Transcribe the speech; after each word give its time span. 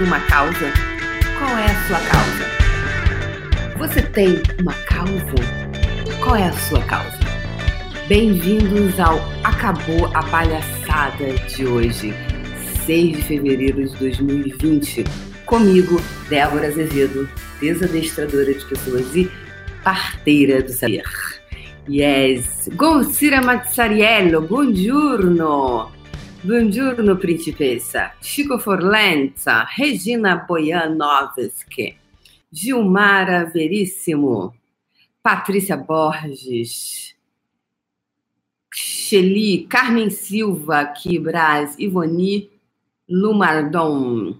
uma 0.00 0.18
causa? 0.20 0.72
Qual 1.38 1.58
é 1.58 1.66
a 1.66 1.86
sua 1.86 2.00
causa? 2.00 3.78
Você 3.78 4.02
tem 4.02 4.40
uma 4.58 4.72
causa? 4.72 5.34
Qual 6.22 6.36
é 6.36 6.44
a 6.44 6.52
sua 6.52 6.82
causa? 6.84 7.18
Bem-vindos 8.08 8.98
ao 8.98 9.18
Acabou 9.44 10.06
a 10.14 10.22
Palhaçada 10.22 11.34
de 11.48 11.66
hoje, 11.66 12.14
6 12.86 13.16
de 13.18 13.22
fevereiro 13.24 13.86
de 13.86 13.94
2020. 13.96 15.04
Comigo, 15.44 16.00
Débora 16.30 16.68
Azevedo, 16.68 17.28
desadestradora 17.60 18.54
de 18.54 18.64
pessoas 18.64 19.14
e 19.14 19.30
parteira 19.84 20.62
do 20.62 20.72
saber. 20.72 21.04
Yes. 21.88 22.70
Gonzira 22.74 23.42
Mazzariello, 23.42 24.40
buongiorno. 24.40 25.99
Buongiorno, 26.42 27.18
principessa. 27.18 28.14
Chico 28.18 28.58
Forlenza, 28.58 29.62
Regina 29.76 30.36
Bojanovski, 30.36 31.94
Gilmara 32.48 33.44
Veríssimo, 33.44 34.54
Patrícia 35.20 35.76
Borges, 35.76 37.14
Shelly, 38.72 39.66
Carmen 39.66 40.08
Silva, 40.08 40.86
Kibraz, 40.86 41.74
Ivoni 41.78 42.48
Lumardon. 43.06 44.34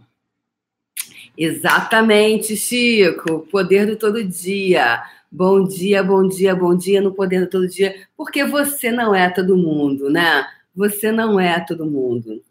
Exatamente, 1.37 2.56
Chico. 2.56 3.47
Poder 3.51 3.84
do 3.84 3.97
todo 3.97 4.25
dia. 4.25 5.03
Bom 5.30 5.64
dia, 5.64 6.03
bom 6.03 6.27
dia, 6.27 6.56
bom 6.56 6.75
dia 6.75 7.03
no 7.03 7.12
poder 7.12 7.41
do 7.42 7.51
todo 7.51 7.69
dia, 7.69 7.95
porque 8.17 8.42
você 8.42 8.91
não 8.91 9.14
é 9.14 9.28
todo 9.28 9.55
mundo, 9.55 10.09
né? 10.09 10.47
Você 10.74 11.10
não 11.10 11.38
é 11.38 11.60
todo 11.60 11.84
mundo. 11.84 12.42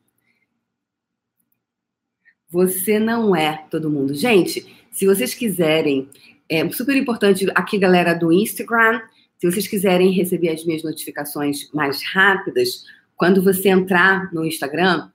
Você 2.49 2.99
não 2.99 3.35
é 3.35 3.65
todo 3.69 3.89
mundo. 3.89 4.13
Gente, 4.13 4.65
se 4.91 5.05
vocês 5.05 5.33
quiserem, 5.33 6.09
é 6.49 6.67
super 6.69 6.95
importante 6.95 7.47
aqui, 7.55 7.77
galera 7.77 8.13
do 8.13 8.31
Instagram, 8.31 9.02
se 9.38 9.49
vocês 9.49 9.67
quiserem 9.67 10.11
receber 10.11 10.49
as 10.49 10.66
minhas 10.66 10.83
notificações 10.83 11.71
mais 11.73 12.03
rápidas, 12.03 12.85
quando 13.16 13.44
você 13.44 13.69
entrar 13.69 14.33
no 14.33 14.45
Instagram, 14.45 15.09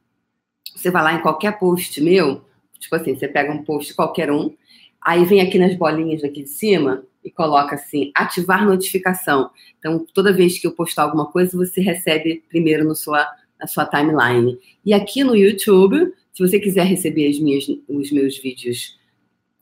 você 0.75 0.91
vai 0.91 1.03
lá 1.03 1.15
em 1.15 1.23
qualquer 1.23 1.59
post 1.59 2.01
meu, 2.01 2.45
tipo 2.79 2.95
assim, 2.97 3.15
você 3.15 3.29
pega 3.29 3.53
um 3.53 3.65
post 3.65 3.93
qualquer 3.95 4.31
um, 4.31 4.55
aí 5.01 5.25
vem 5.25 5.41
aqui 5.41 5.59
nas 5.59 5.75
bolinhas 5.75 6.23
aqui 6.23 6.43
de 6.43 6.49
cima 6.49 7.05
e 7.25 7.31
coloca 7.31 7.75
assim, 7.75 8.13
ativar 8.15 8.67
notificação. 8.67 9.51
Então, 9.79 10.05
toda 10.13 10.33
vez 10.33 10.59
que 10.59 10.67
eu 10.67 10.73
postar 10.73 11.05
alguma 11.05 11.27
coisa, 11.27 11.57
você 11.57 11.81
recebe 11.81 12.45
primeiro 12.49 12.85
no 12.85 12.95
sua, 12.95 13.27
na 13.59 13.67
sua 13.67 13.87
timeline. 13.87 14.59
E 14.85 14.93
aqui 14.93 15.25
no 15.25 15.35
YouTube, 15.35 16.13
se 16.33 16.47
você 16.47 16.61
quiser 16.61 16.85
receber 16.85 17.29
as 17.29 17.39
minhas, 17.39 17.65
os 17.89 18.13
meus 18.13 18.37
vídeos 18.39 18.99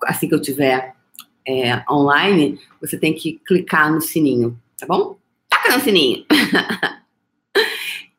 assim 0.04 0.28
que 0.28 0.34
eu 0.34 0.40
tiver 0.40 0.94
é, 1.46 1.84
online, 1.90 2.58
você 2.80 2.98
tem 2.98 3.14
que 3.14 3.40
clicar 3.46 3.92
no 3.92 4.00
sininho, 4.00 4.58
tá 4.78 4.86
bom? 4.86 5.16
Taca 5.48 5.76
no 5.76 5.80
sininho! 5.82 6.24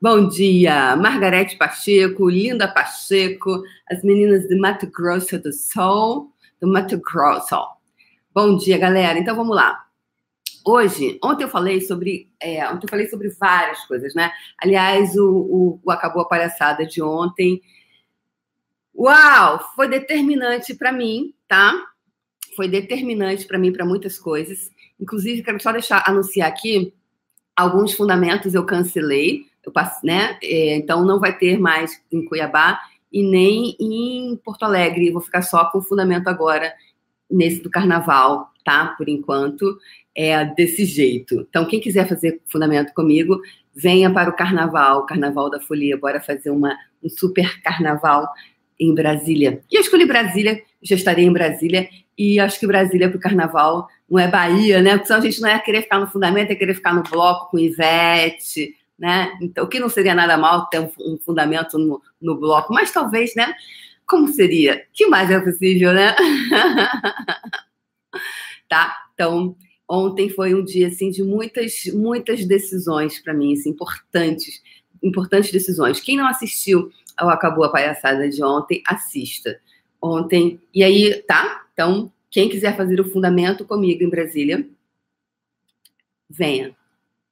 Bom 0.02 0.27
dia, 0.27 0.97
Margarete 0.97 1.55
Pacheco, 1.55 2.30
Linda 2.30 2.67
Pacheco, 2.67 3.64
as 3.89 4.03
meninas 4.03 4.45
de 4.49 4.55
Mato 4.58 4.86
Grosso 4.88 5.39
do 5.39 5.53
Sul, 5.53 6.30
do 6.59 6.67
Mato 6.67 6.99
Grosso. 6.99 7.55
Bom 8.34 8.58
dia, 8.58 8.80
galera. 8.80 9.20
Então 9.20 9.36
vamos 9.36 9.56
lá. 9.56 9.86
Hoje, 10.66 11.20
ontem 11.23 11.44
eu 11.44 11.50
falei 11.50 11.81
sobre, 11.81 12.31
é, 12.42 12.67
ontem 12.67 12.86
eu 12.86 12.89
falei 12.89 13.08
sobre 13.08 13.30
várias 13.30 13.86
coisas, 13.86 14.16
né? 14.16 14.31
Aliás, 14.58 15.16
o, 15.16 15.30
o, 15.30 15.80
o 15.84 15.92
acabou 15.92 16.23
a 16.23 16.28
palhaçada 16.28 16.84
de 16.84 17.00
ontem. 17.00 17.61
Uau, 18.95 19.64
foi 19.76 19.88
determinante 19.88 20.73
para 20.73 20.92
mim, 20.92 21.31
tá? 21.48 21.80
Foi 22.56 22.67
determinante 22.67 23.45
para 23.45 23.59
mim 23.59 23.72
para 23.72 23.86
muitas 23.86 24.17
coisas. 24.17 24.72
Inclusive, 25.00 25.44
quero 25.44 25.61
só 25.61 25.72
deixar 25.72 26.04
anunciar 26.08 26.48
aqui 26.48 26.92
alguns 27.55 27.94
fundamentos 27.94 28.55
eu 28.55 28.65
cancelei, 28.65 29.45
eu 29.64 29.71
passei, 29.71 30.10
né? 30.10 30.39
É, 30.42 30.76
então 30.76 31.05
não 31.05 31.20
vai 31.20 31.38
ter 31.38 31.60
mais 31.60 32.02
em 32.11 32.26
Cuiabá 32.26 32.80
e 33.11 33.21
nem 33.21 33.77
em 33.80 34.36
Porto 34.38 34.64
Alegre. 34.64 35.11
vou 35.11 35.21
ficar 35.21 35.44
só 35.44 35.65
com 35.65 35.77
o 35.77 35.83
fundamento 35.83 36.27
agora 36.27 36.73
nesse 37.33 37.61
do 37.61 37.70
carnaval, 37.70 38.52
tá? 38.64 38.94
Por 38.98 39.10
enquanto, 39.10 39.77
é 40.16 40.45
desse 40.45 40.86
jeito. 40.86 41.45
Então, 41.49 41.66
quem 41.66 41.80
quiser 41.80 42.08
fazer 42.08 42.42
fundamento 42.45 42.94
comigo, 42.94 43.42
venha 43.76 44.11
para 44.11 44.30
o 44.30 44.36
carnaval, 44.36 45.05
Carnaval 45.05 45.49
da 45.49 45.60
Folia. 45.60 45.98
Bora 45.98 46.21
fazer 46.21 46.52
uma, 46.52 46.77
um 47.04 47.10
super 47.10 47.61
carnaval 47.61 48.30
em 48.80 48.94
Brasília. 48.94 49.61
E 49.71 49.76
eu 49.76 49.82
escolhi 49.82 50.05
Brasília, 50.05 50.61
já 50.82 50.95
estarei 50.95 51.26
em 51.26 51.33
Brasília, 51.33 51.89
e 52.17 52.39
acho 52.39 52.60
que 52.60 52.67
Brasília 52.67 53.10
para 53.10 53.17
o 53.17 53.21
carnaval 53.21 53.88
não 54.10 54.20
é 54.20 54.27
Bahia, 54.27 54.82
né? 54.82 54.92
Porque 54.92 55.08
senão 55.08 55.20
a 55.20 55.23
gente 55.23 55.42
não 55.42 55.50
é 55.50 55.58
querer 55.60 55.82
ficar 55.82 56.00
no 56.00 56.08
fundamento, 56.08 56.52
é 56.52 56.55
querer 56.55 56.76
ficar 56.76 56.94
no 56.94 57.04
bloco 57.04 57.50
com 57.50 57.60
Ivete, 57.60 58.76
né? 58.98 59.32
Então, 59.42 59.65
o 59.65 59.67
que 59.67 59.80
não 59.80 59.89
seria 59.89 60.14
nada 60.14 60.38
mal 60.38 60.67
ter 60.67 60.80
um, 60.80 61.17
fundamento 61.17 61.77
no, 61.80 62.02
no 62.21 62.39
bloco, 62.39 62.73
mas 62.73 62.92
talvez, 62.92 63.33
né? 63.36 63.54
Como 64.08 64.27
seria? 64.27 64.86
Que 64.93 65.08
mais 65.08 65.30
é 65.30 65.39
possível, 65.39 65.93
né? 65.93 66.15
tá? 68.67 68.97
Então, 69.14 69.55
ontem 69.87 70.30
foi 70.30 70.53
um 70.53 70.64
dia 70.64 70.87
assim 70.87 71.09
de 71.09 71.23
muitas 71.23 71.86
muitas 71.93 72.45
decisões 72.45 73.19
para 73.19 73.33
mim, 73.33 73.53
assim, 73.53 73.69
importantes, 73.69 74.61
importantes 75.02 75.52
decisões. 75.52 75.99
Quem 75.99 76.17
não 76.17 76.27
assistiu 76.27 76.91
ao 77.17 77.30
acabou 77.30 77.64
a 77.64 77.69
palhaçada 77.69 78.30
de 78.30 78.43
ontem, 78.43 78.81
assista. 78.87 79.59
Ontem, 80.02 80.59
e 80.73 80.83
aí, 80.83 81.21
tá? 81.23 81.65
Então, 81.73 82.11
quem 82.30 82.49
quiser 82.49 82.75
fazer 82.75 82.99
o 82.99 83.09
fundamento 83.09 83.65
comigo 83.65 84.03
em 84.03 84.09
Brasília, 84.09 84.67
venha, 86.30 86.75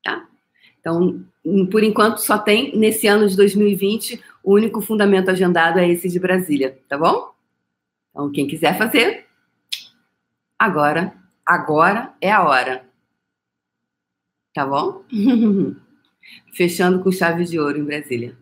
tá? 0.03 0.27
Então, 0.79 1.25
por 1.69 1.83
enquanto, 1.83 2.19
só 2.19 2.38
tem 2.38 2.77
nesse 2.77 3.07
ano 3.07 3.27
de 3.27 3.35
2020 3.35 4.21
o 4.44 4.53
único 4.53 4.81
fundamento 4.81 5.29
agendado 5.29 5.79
é 5.79 5.88
esse 5.90 6.09
de 6.09 6.19
Brasília, 6.19 6.79
tá 6.88 6.97
bom? 6.97 7.31
Então, 8.09 8.31
quem 8.31 8.47
quiser 8.47 8.78
fazer, 8.78 9.25
agora, 10.57 11.13
agora 11.46 12.13
é 12.19 12.31
a 12.31 12.44
hora. 12.44 12.85
Tá 14.53 14.66
bom? 14.66 15.03
Fechando 16.53 17.01
com 17.01 17.12
chave 17.12 17.46
de 17.46 17.59
ouro 17.59 17.78
em 17.78 17.85
Brasília. 17.85 18.38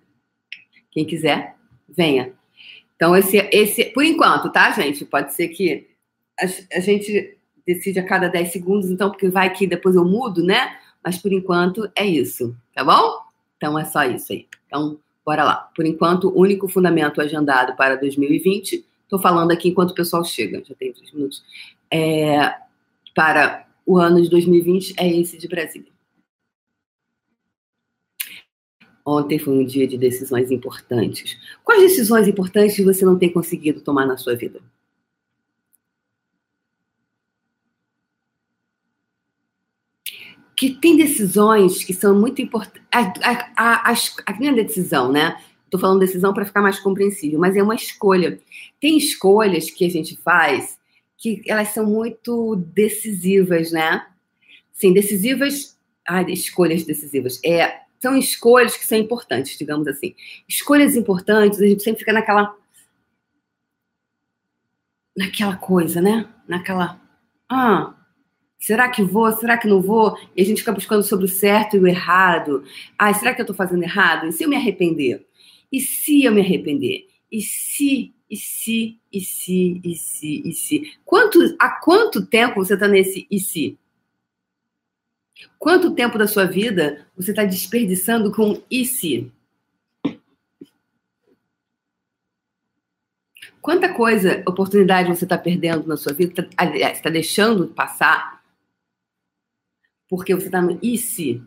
Quem 0.92 1.06
quiser, 1.06 1.56
venha. 1.88 2.34
Então, 2.96 3.16
esse, 3.16 3.38
esse, 3.52 3.86
por 3.86 4.04
enquanto, 4.04 4.52
tá, 4.52 4.72
gente? 4.72 5.06
Pode 5.06 5.34
ser 5.34 5.50
que 5.50 5.88
a, 6.40 6.78
a 6.78 6.80
gente 6.80 7.38
decide 7.66 8.00
a 8.00 8.06
cada 8.06 8.28
10 8.28 8.52
segundos, 8.52 8.90
então, 8.90 9.10
porque 9.10 9.30
vai 9.30 9.54
que 9.54 9.68
depois 9.68 9.96
eu 9.96 10.04
mudo, 10.04 10.44
né? 10.44 10.78
Mas 11.04 11.18
por 11.18 11.32
enquanto 11.32 11.90
é 11.96 12.06
isso, 12.06 12.56
tá 12.74 12.84
bom? 12.84 13.20
Então 13.56 13.78
é 13.78 13.86
só 13.86 14.04
isso 14.04 14.34
aí. 14.34 14.48
Então, 14.66 15.00
bora 15.30 15.44
lá. 15.44 15.70
Por 15.76 15.86
enquanto, 15.86 16.30
o 16.30 16.40
único 16.40 16.68
fundamento 16.68 17.22
agendado 17.22 17.76
para 17.76 17.96
2020, 17.96 18.84
estou 19.04 19.20
falando 19.20 19.52
aqui 19.52 19.70
enquanto 19.70 19.92
o 19.92 19.94
pessoal 19.94 20.26
chega, 20.26 20.64
já 20.68 20.74
tem 20.74 20.92
três 20.92 21.14
minutos, 21.14 21.44
é, 21.92 22.56
para 23.14 23.68
o 23.86 24.00
ano 24.00 24.20
de 24.20 24.28
2020 24.28 24.96
é 24.98 25.08
esse 25.08 25.38
de 25.38 25.48
Brasília. 25.48 25.92
Ontem 29.06 29.38
foi 29.38 29.54
um 29.54 29.64
dia 29.64 29.88
de 29.88 30.00
decisões 30.00 30.50
importantes. 30.50 31.38
Quais 31.64 31.82
decisões 31.84 32.28
importantes 32.28 32.84
você 32.84 33.06
não 33.06 33.18
tem 33.18 33.32
conseguido 33.32 33.82
tomar 33.82 34.08
na 34.08 34.18
sua 34.18 34.36
vida? 34.36 34.60
Que 40.60 40.72
tem 40.72 40.98
decisões 40.98 41.86
que 41.86 41.94
são 41.94 42.20
muito 42.20 42.42
importantes. 42.42 42.84
A, 42.92 44.34
minha 44.38 44.52
decisão, 44.52 45.10
né? 45.10 45.42
Estou 45.64 45.80
falando 45.80 46.02
decisão 46.02 46.34
para 46.34 46.44
ficar 46.44 46.62
mais 46.62 46.78
compreensível, 46.78 47.40
mas 47.40 47.56
é 47.56 47.64
uma 47.64 47.76
escolha. 47.76 48.38
Tem 48.78 48.98
escolhas 48.98 49.72
que 49.72 49.86
a 49.86 49.90
gente 49.90 50.18
faz 50.18 50.78
que 51.18 51.42
elas 51.48 51.70
são 51.70 51.86
muito 51.86 52.58
decisivas, 52.58 53.72
né? 53.72 54.06
Sim, 54.74 54.92
decisivas. 54.92 55.78
Ai, 56.06 56.26
escolhas 56.30 56.84
decisivas. 56.84 57.40
É, 57.46 57.80
são 57.98 58.18
escolhas 58.18 58.76
que 58.76 58.86
são 58.86 58.98
importantes, 58.98 59.58
digamos 59.58 59.88
assim. 59.88 60.14
Escolhas 60.46 60.94
importantes, 60.94 61.62
a 61.62 61.68
gente 61.68 61.84
sempre 61.84 62.00
fica 62.00 62.12
naquela. 62.12 62.54
Naquela 65.16 65.56
coisa, 65.56 66.02
né? 66.02 66.28
Naquela. 66.46 67.00
Ah, 67.48 67.96
Será 68.60 68.90
que 68.90 69.02
vou? 69.02 69.32
Será 69.32 69.58
que 69.58 69.68
não 69.68 69.82
vou? 69.82 70.18
E 70.36 70.42
a 70.42 70.46
gente 70.46 70.60
fica 70.60 70.74
buscando 70.74 71.02
sobre 71.02 71.26
o 71.26 71.30
certo 71.30 71.78
e 71.78 71.80
o 71.80 71.88
errado. 71.88 72.64
Ah, 72.98 73.14
será 73.14 73.34
que 73.34 73.40
eu 73.40 73.44
estou 73.44 73.56
fazendo 73.56 73.84
errado? 73.84 74.28
E 74.28 74.34
se 74.34 74.44
eu 74.44 74.50
me 74.50 74.58
arrepender? 74.58 75.26
E 75.72 75.80
se 75.80 76.26
eu 76.26 76.32
me 76.34 76.42
arrepender? 76.42 77.08
E 77.32 77.42
se, 77.42 78.14
e 78.30 78.36
se, 78.36 79.00
e 79.12 79.22
se, 79.22 79.82
e 79.84 79.96
se, 79.96 80.42
e 80.46 80.54
se? 80.54 80.94
Quanto, 81.06 81.40
há 81.58 81.70
quanto 81.70 82.26
tempo 82.26 82.56
você 82.56 82.74
está 82.74 82.88
nesse 82.88 83.26
e 83.32 83.40
se? 83.40 83.78
Quanto 85.58 85.96
tempo 85.96 86.18
da 86.18 86.28
sua 86.28 86.46
vida 86.46 87.08
você 87.16 87.32
está 87.32 87.46
desperdiçando 87.46 88.32
com 88.32 88.62
e 88.70 88.86
se? 88.86 89.32
Quanta 93.62 93.94
coisa, 93.94 94.42
oportunidade 94.48 95.10
você 95.10 95.26
está 95.26 95.38
perdendo 95.38 95.88
na 95.88 95.96
sua 95.96 96.14
vida, 96.14 96.44
tá, 96.44 96.66
está 96.66 97.10
deixando 97.10 97.68
de 97.68 97.74
passar, 97.74 98.39
porque 100.10 100.34
você 100.34 100.48
está 100.48 100.62
no 100.62 100.80
e 100.82 100.98
se? 100.98 101.42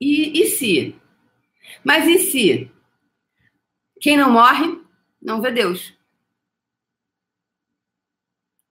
E, 0.00 0.40
e 0.40 0.46
se? 0.46 0.96
Mas 1.82 2.06
e 2.06 2.18
se? 2.18 2.70
Quem 4.00 4.16
não 4.16 4.30
morre, 4.30 4.80
não 5.20 5.42
vê 5.42 5.50
Deus. 5.50 5.92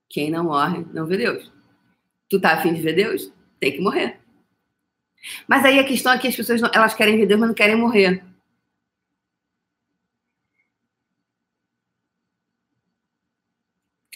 Quem 0.09 0.31
não 0.31 0.45
morre, 0.45 0.85
não 0.93 1.05
vê 1.05 1.17
Deus. 1.17 1.51
Tu 2.29 2.39
tá 2.39 2.53
afim 2.53 2.73
de 2.73 2.81
ver 2.81 2.93
Deus? 2.93 3.31
Tem 3.59 3.73
que 3.73 3.81
morrer. 3.81 4.19
Mas 5.47 5.65
aí 5.65 5.79
a 5.79 5.87
questão 5.87 6.13
é 6.13 6.19
que 6.19 6.27
as 6.27 6.35
pessoas 6.35 6.61
não, 6.61 6.69
elas 6.73 6.93
querem 6.93 7.17
ver 7.17 7.25
Deus, 7.25 7.39
mas 7.39 7.49
não 7.49 7.55
querem 7.55 7.75
morrer. 7.75 8.23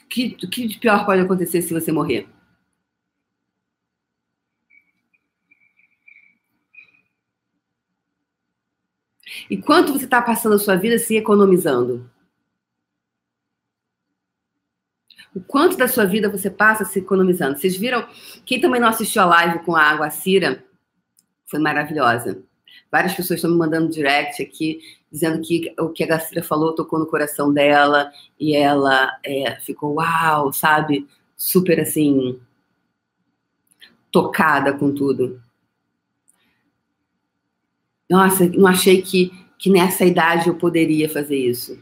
O 0.03 0.07
que, 0.07 0.31
que 0.47 0.67
de 0.67 0.79
pior 0.79 1.05
pode 1.05 1.21
acontecer 1.21 1.61
se 1.61 1.73
você 1.73 1.91
morrer? 1.91 2.27
E 9.49 9.57
quanto 9.57 9.93
você 9.93 10.05
está 10.05 10.21
passando 10.21 10.55
a 10.55 10.59
sua 10.59 10.75
vida 10.75 10.97
se 10.99 11.15
economizando? 11.15 12.09
O 15.33 15.39
quanto 15.41 15.77
da 15.77 15.87
sua 15.87 16.05
vida 16.05 16.29
você 16.29 16.49
passa 16.49 16.83
se 16.83 16.99
economizando? 16.99 17.57
Vocês 17.57 17.77
viram? 17.77 18.07
Quem 18.45 18.59
também 18.59 18.81
não 18.81 18.87
assistiu 18.87 19.21
a 19.21 19.25
live 19.25 19.59
com 19.59 19.75
a 19.75 19.83
Água 19.83 20.09
Cira 20.09 20.63
foi 21.45 21.59
maravilhosa. 21.59 22.43
Várias 22.91 23.13
pessoas 23.13 23.37
estão 23.37 23.51
me 23.51 23.57
mandando 23.57 23.91
direct 23.91 24.41
aqui, 24.41 24.79
dizendo 25.11 25.41
que 25.41 25.73
o 25.79 25.89
que 25.89 26.03
a 26.03 26.07
Gacira 26.07 26.41
falou 26.41 26.73
tocou 26.73 26.99
no 26.99 27.05
coração 27.05 27.53
dela 27.53 28.11
e 28.39 28.55
ela 28.55 29.17
é, 29.23 29.59
ficou, 29.59 29.95
uau, 29.95 30.51
sabe? 30.51 31.07
Super 31.35 31.81
assim, 31.81 32.39
tocada 34.11 34.73
com 34.73 34.93
tudo. 34.93 35.41
Nossa, 38.09 38.47
não 38.47 38.67
achei 38.67 39.01
que, 39.01 39.31
que 39.57 39.69
nessa 39.69 40.05
idade 40.05 40.47
eu 40.47 40.55
poderia 40.55 41.09
fazer 41.09 41.37
isso. 41.37 41.79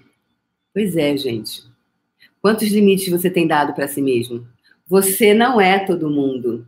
Pois 0.73 0.95
é, 0.95 1.15
gente. 1.15 1.63
Quantos 2.41 2.67
limites 2.69 3.09
você 3.09 3.29
tem 3.29 3.47
dado 3.47 3.73
para 3.73 3.87
si 3.87 4.01
mesmo? 4.01 4.47
Você 4.87 5.33
não 5.33 5.59
é 5.59 5.79
todo 5.79 6.09
mundo. 6.09 6.67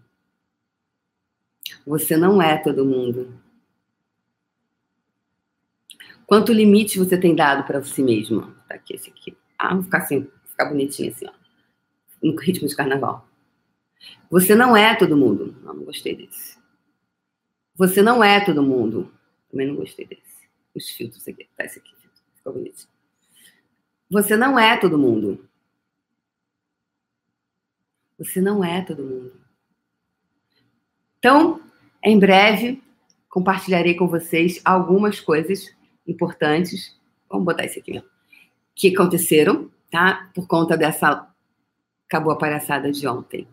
Você 1.85 2.17
não 2.17 2.41
é 2.41 2.57
todo 2.57 2.85
mundo. 2.85 3.33
Quanto 6.25 6.51
limite 6.51 6.99
você 6.99 7.17
tem 7.17 7.33
dado 7.33 7.65
para 7.65 7.81
si 7.83 8.03
mesmo? 8.03 8.53
Tá 8.67 8.75
aqui, 8.75 8.95
esse 8.95 9.09
aqui. 9.09 9.37
Ah, 9.57 9.73
vou 9.73 9.83
ficar 9.83 9.99
assim, 9.99 10.21
vou 10.21 10.31
ficar 10.49 10.65
bonitinho 10.65 11.11
assim, 11.11 11.25
ó. 11.25 11.31
No 12.21 12.35
ritmo 12.35 12.67
de 12.67 12.75
carnaval. 12.75 13.27
Você 14.29 14.53
não 14.53 14.75
é 14.75 14.95
todo 14.95 15.15
mundo. 15.15 15.55
Não, 15.63 15.73
não 15.73 15.83
gostei 15.85 16.15
desse. 16.15 16.57
Você 17.75 18.01
não 18.01 18.23
é 18.23 18.43
todo 18.43 18.61
mundo. 18.61 19.11
Também 19.49 19.67
não 19.67 19.75
gostei 19.75 20.05
desse. 20.05 20.47
Os 20.75 20.89
filtros 20.89 21.27
aqui. 21.27 21.47
Tá 21.55 21.65
esse 21.65 21.79
aqui. 21.79 21.91
Ficou 22.35 22.53
bonito. 22.53 22.87
Você 24.09 24.37
não 24.37 24.57
é 24.57 24.77
todo 24.77 24.97
mundo. 24.97 25.47
Você 28.17 28.41
não 28.41 28.63
é 28.63 28.81
todo 28.81 29.03
mundo. 29.03 29.33
Então, 31.19 31.61
em 32.03 32.17
breve, 32.17 32.81
compartilharei 33.29 33.95
com 33.95 34.07
vocês 34.07 34.61
algumas 34.63 35.19
coisas 35.19 35.75
importantes. 36.07 36.97
Vamos 37.29 37.45
botar 37.45 37.65
isso 37.65 37.79
aqui 37.79 37.91
mesmo. 37.93 38.09
Que 38.73 38.93
aconteceram, 38.93 39.71
tá? 39.91 40.31
Por 40.33 40.47
conta 40.47 40.77
dessa. 40.77 41.27
Acabou 42.05 42.31
a 42.31 42.37
palhaçada 42.37 42.89
de 42.91 43.05
ontem. 43.05 43.47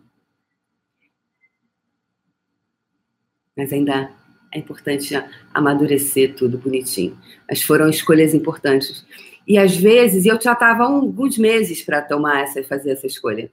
Mas 3.55 3.73
ainda 3.73 4.15
é 4.55 4.59
importante 4.59 5.13
amadurecer 5.53 6.33
tudo 6.33 6.57
bonitinho. 6.57 7.17
Mas 7.47 7.61
foram 7.61 7.89
escolhas 7.89 8.33
importantes. 8.33 9.05
E 9.45 9.57
às 9.57 9.75
vezes 9.75 10.25
eu 10.25 10.39
já 10.41 10.53
estava 10.53 10.85
alguns 10.85 11.37
meses 11.37 11.83
para 11.83 12.01
tomar 12.01 12.43
essa, 12.43 12.63
fazer 12.63 12.91
essa 12.91 13.05
escolha. 13.05 13.51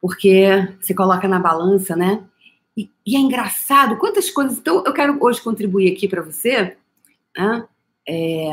Porque 0.00 0.48
você 0.80 0.92
coloca 0.92 1.28
na 1.28 1.38
balança, 1.38 1.94
né? 1.94 2.24
E, 2.76 2.90
e, 3.06 3.16
é 3.16 3.18
engraçado 3.20 3.96
quantas 3.96 4.28
coisas. 4.30 4.58
Então, 4.58 4.82
eu 4.84 4.92
quero 4.92 5.16
hoje 5.24 5.40
contribuir 5.40 5.92
aqui 5.92 6.06
para 6.06 6.20
você, 6.20 6.76
né? 7.36 7.64
é, 8.06 8.50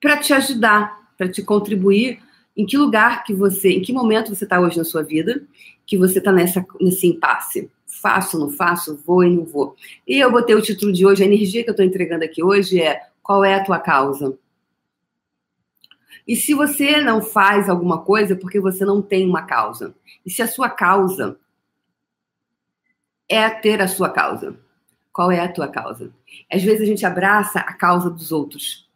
para 0.00 0.16
te 0.16 0.32
ajudar, 0.32 1.12
para 1.16 1.28
te 1.28 1.42
contribuir. 1.42 2.20
Em 2.56 2.64
que 2.64 2.76
lugar 2.76 3.24
que 3.24 3.34
você, 3.34 3.70
em 3.70 3.82
que 3.82 3.92
momento 3.92 4.34
você 4.34 4.44
está 4.44 4.60
hoje 4.60 4.78
na 4.78 4.84
sua 4.84 5.02
vida, 5.02 5.42
que 5.86 5.98
você 5.98 6.18
está 6.18 6.32
nesse 6.32 7.06
impasse? 7.06 7.70
Faço, 8.04 8.38
não 8.38 8.50
faço, 8.50 9.00
vou 9.06 9.24
e 9.24 9.34
não 9.34 9.46
vou. 9.46 9.74
E 10.06 10.18
eu 10.18 10.30
botei 10.30 10.54
o 10.54 10.60
título 10.60 10.92
de 10.92 11.06
hoje, 11.06 11.22
a 11.22 11.26
energia 11.26 11.64
que 11.64 11.70
eu 11.70 11.72
estou 11.72 11.86
entregando 11.86 12.22
aqui 12.22 12.44
hoje 12.44 12.78
é 12.78 13.00
qual 13.22 13.42
é 13.42 13.54
a 13.54 13.64
tua 13.64 13.78
causa? 13.78 14.38
E 16.28 16.36
se 16.36 16.52
você 16.52 17.00
não 17.00 17.22
faz 17.22 17.66
alguma 17.66 18.02
coisa 18.02 18.34
é 18.34 18.36
porque 18.36 18.60
você 18.60 18.84
não 18.84 19.00
tem 19.00 19.26
uma 19.26 19.42
causa. 19.42 19.94
E 20.24 20.30
se 20.30 20.42
a 20.42 20.46
sua 20.46 20.68
causa 20.68 21.38
é 23.26 23.48
ter 23.48 23.80
a 23.80 23.88
sua 23.88 24.10
causa, 24.10 24.54
qual 25.10 25.32
é 25.32 25.40
a 25.40 25.50
tua 25.50 25.68
causa? 25.68 26.12
Às 26.52 26.62
vezes 26.62 26.82
a 26.82 26.86
gente 26.86 27.06
abraça 27.06 27.60
a 27.60 27.72
causa 27.72 28.10
dos 28.10 28.32
outros. 28.32 28.86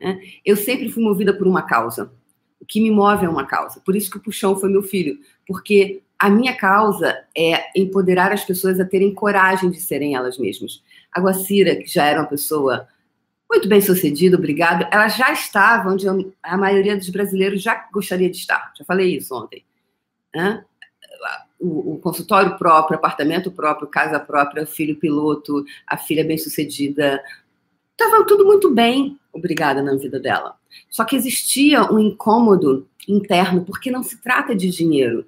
Né? 0.00 0.18
Eu 0.42 0.56
sempre 0.56 0.90
fui 0.90 1.02
movida 1.02 1.34
por 1.34 1.46
uma 1.46 1.62
causa. 1.62 2.10
O 2.58 2.64
que 2.64 2.80
me 2.80 2.90
move 2.90 3.26
é 3.26 3.28
uma 3.28 3.44
causa. 3.44 3.80
Por 3.80 3.94
isso 3.94 4.10
que 4.10 4.16
o 4.16 4.22
puxão 4.22 4.56
foi 4.56 4.70
meu 4.70 4.82
filho. 4.82 5.18
Porque 5.46 6.02
a 6.18 6.30
minha 6.30 6.56
causa 6.56 7.24
é 7.36 7.66
empoderar 7.78 8.32
as 8.32 8.44
pessoas 8.44 8.80
a 8.80 8.84
terem 8.84 9.14
coragem 9.14 9.70
de 9.70 9.80
serem 9.80 10.14
elas 10.14 10.38
mesmas. 10.38 10.82
A 11.12 11.20
Guacira, 11.20 11.76
que 11.76 11.86
já 11.86 12.06
era 12.06 12.20
uma 12.20 12.28
pessoa 12.28 12.88
muito 13.48 13.68
bem 13.68 13.80
sucedida, 13.80 14.36
obrigado, 14.36 14.88
ela 14.90 15.08
já 15.08 15.32
estava 15.32 15.90
onde 15.90 16.06
a 16.42 16.56
maioria 16.56 16.96
dos 16.96 17.08
brasileiros 17.10 17.62
já 17.62 17.88
gostaria 17.92 18.28
de 18.28 18.36
estar. 18.36 18.72
Já 18.76 18.84
falei 18.84 19.16
isso 19.16 19.34
ontem. 19.34 19.64
O, 21.58 21.94
o, 21.94 21.98
consultório 21.98 22.58
próprio, 22.58 22.98
apartamento 22.98 23.50
próprio, 23.50 23.88
casa 23.88 24.18
própria, 24.18 24.66
filho 24.66 24.96
piloto, 24.96 25.64
a 25.86 25.96
filha 25.96 26.24
bem-sucedida. 26.24 27.22
Estava 27.92 28.24
tudo 28.26 28.44
muito 28.44 28.74
bem, 28.74 29.18
obrigada, 29.32 29.80
na 29.80 29.94
vida 29.96 30.20
dela. 30.20 30.56
Só 30.90 31.04
que 31.04 31.16
existia 31.16 31.90
um 31.90 31.98
incômodo 31.98 32.86
interno, 33.08 33.64
porque 33.64 33.90
não 33.90 34.02
se 34.02 34.20
trata 34.20 34.54
de 34.54 34.68
dinheiro. 34.68 35.24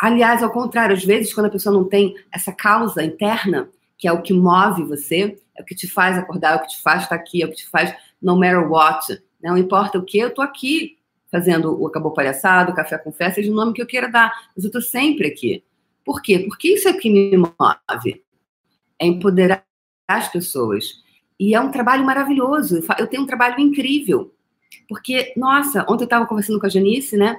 Aliás, 0.00 0.42
ao 0.42 0.50
contrário, 0.50 0.96
às 0.96 1.04
vezes, 1.04 1.34
quando 1.34 1.46
a 1.46 1.50
pessoa 1.50 1.74
não 1.74 1.84
tem 1.84 2.14
essa 2.32 2.52
causa 2.52 3.04
interna, 3.04 3.68
que 3.98 4.08
é 4.08 4.12
o 4.12 4.22
que 4.22 4.32
move 4.32 4.82
você, 4.84 5.38
é 5.54 5.60
o 5.60 5.64
que 5.64 5.74
te 5.74 5.86
faz 5.86 6.16
acordar, 6.16 6.54
é 6.54 6.56
o 6.56 6.62
que 6.62 6.68
te 6.68 6.80
faz 6.80 7.02
estar 7.02 7.14
aqui, 7.14 7.42
é 7.42 7.46
o 7.46 7.50
que 7.50 7.56
te 7.56 7.68
faz 7.68 7.94
no 8.20 8.34
matter 8.34 8.70
what, 8.70 9.22
não 9.42 9.58
importa 9.58 9.98
o 9.98 10.02
que, 10.02 10.18
eu 10.18 10.32
tô 10.32 10.40
aqui 10.40 10.96
fazendo 11.30 11.78
o 11.78 11.86
Acabou 11.86 12.12
Palhaçado, 12.12 12.72
o 12.72 12.74
Café 12.74 12.96
com 12.96 13.12
Fé, 13.12 13.30
seja 13.30 13.52
o 13.52 13.54
nome 13.54 13.74
que 13.74 13.82
eu 13.82 13.86
queira 13.86 14.08
dar, 14.10 14.32
mas 14.56 14.64
eu 14.64 14.70
tô 14.70 14.80
sempre 14.80 15.28
aqui. 15.28 15.62
Por 16.02 16.22
quê? 16.22 16.40
Porque 16.40 16.74
isso 16.74 16.88
é 16.88 16.92
o 16.92 16.98
que 16.98 17.10
me 17.10 17.36
move. 17.36 18.24
É 18.98 19.06
empoderar 19.06 19.64
as 20.08 20.28
pessoas. 20.28 21.04
E 21.38 21.54
é 21.54 21.60
um 21.60 21.70
trabalho 21.70 22.04
maravilhoso. 22.04 22.82
Eu 22.98 23.06
tenho 23.06 23.22
um 23.22 23.26
trabalho 23.26 23.60
incrível. 23.60 24.34
Porque, 24.88 25.32
nossa, 25.36 25.82
ontem 25.82 26.02
eu 26.02 26.06
estava 26.06 26.26
conversando 26.26 26.58
com 26.58 26.66
a 26.66 26.70
Janice, 26.70 27.16
né? 27.16 27.38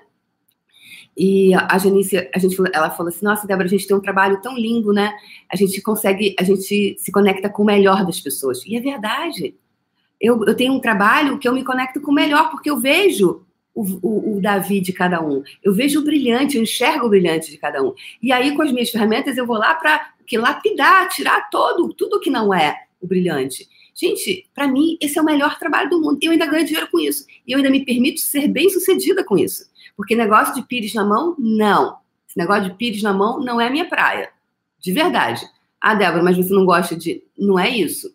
E 1.23 1.53
a 1.53 1.77
Janice, 1.77 2.27
a 2.33 2.39
gente, 2.39 2.57
ela 2.73 2.89
falou 2.89 3.09
assim: 3.09 3.23
Nossa, 3.23 3.45
Débora, 3.45 3.67
a 3.67 3.69
gente 3.69 3.85
tem 3.85 3.95
um 3.95 4.01
trabalho 4.01 4.41
tão 4.41 4.57
lindo, 4.57 4.91
né? 4.91 5.13
A 5.47 5.55
gente 5.55 5.79
consegue, 5.79 6.35
a 6.39 6.43
gente 6.43 6.95
se 6.97 7.11
conecta 7.11 7.47
com 7.47 7.61
o 7.61 7.65
melhor 7.65 8.03
das 8.03 8.19
pessoas. 8.19 8.65
E 8.65 8.75
é 8.75 8.81
verdade. 8.81 9.53
Eu, 10.19 10.43
eu 10.45 10.55
tenho 10.55 10.73
um 10.73 10.79
trabalho 10.79 11.37
que 11.37 11.47
eu 11.47 11.53
me 11.53 11.63
conecto 11.63 12.01
com 12.01 12.09
o 12.09 12.15
melhor, 12.15 12.49
porque 12.49 12.71
eu 12.71 12.79
vejo 12.79 13.45
o, 13.71 13.83
o, 14.01 14.37
o, 14.37 14.41
Davi 14.41 14.81
de 14.81 14.91
cada 14.91 15.21
um. 15.21 15.43
Eu 15.61 15.75
vejo 15.75 15.99
o 15.99 16.03
brilhante, 16.03 16.57
eu 16.57 16.63
enxergo 16.63 17.05
o 17.05 17.09
brilhante 17.09 17.51
de 17.51 17.57
cada 17.59 17.83
um. 17.83 17.93
E 18.19 18.31
aí, 18.31 18.55
com 18.55 18.63
as 18.63 18.71
minhas 18.71 18.89
ferramentas, 18.89 19.37
eu 19.37 19.45
vou 19.45 19.59
lá 19.59 19.75
para 19.75 20.13
que 20.25 20.39
lapidar, 20.39 21.07
tirar 21.09 21.51
todo, 21.51 21.93
tudo 21.93 22.19
que 22.19 22.31
não 22.31 22.51
é 22.51 22.75
o 22.99 23.05
brilhante. 23.05 23.69
Gente, 23.93 24.49
para 24.55 24.67
mim, 24.67 24.97
esse 24.99 25.19
é 25.19 25.21
o 25.21 25.25
melhor 25.25 25.59
trabalho 25.59 25.87
do 25.87 26.01
mundo. 26.01 26.17
Eu 26.19 26.31
ainda 26.31 26.47
ganho 26.47 26.65
dinheiro 26.65 26.89
com 26.89 26.99
isso. 26.99 27.27
E 27.45 27.51
eu 27.51 27.57
ainda 27.57 27.69
me 27.69 27.85
permito 27.85 28.21
ser 28.21 28.47
bem 28.47 28.71
sucedida 28.71 29.23
com 29.23 29.37
isso. 29.37 29.69
Porque 30.01 30.15
negócio 30.15 30.55
de 30.55 30.63
pires 30.63 30.95
na 30.95 31.05
mão, 31.05 31.35
não. 31.37 31.97
Esse 32.27 32.35
negócio 32.35 32.63
de 32.63 32.73
pires 32.73 33.03
na 33.03 33.13
mão 33.13 33.39
não 33.39 33.61
é 33.61 33.69
minha 33.69 33.87
praia. 33.87 34.31
De 34.79 34.91
verdade. 34.91 35.47
Ah, 35.79 35.93
Débora, 35.93 36.23
mas 36.23 36.35
você 36.35 36.51
não 36.51 36.65
gosta 36.65 36.95
de. 36.95 37.23
Não 37.37 37.59
é 37.59 37.69
isso. 37.69 38.11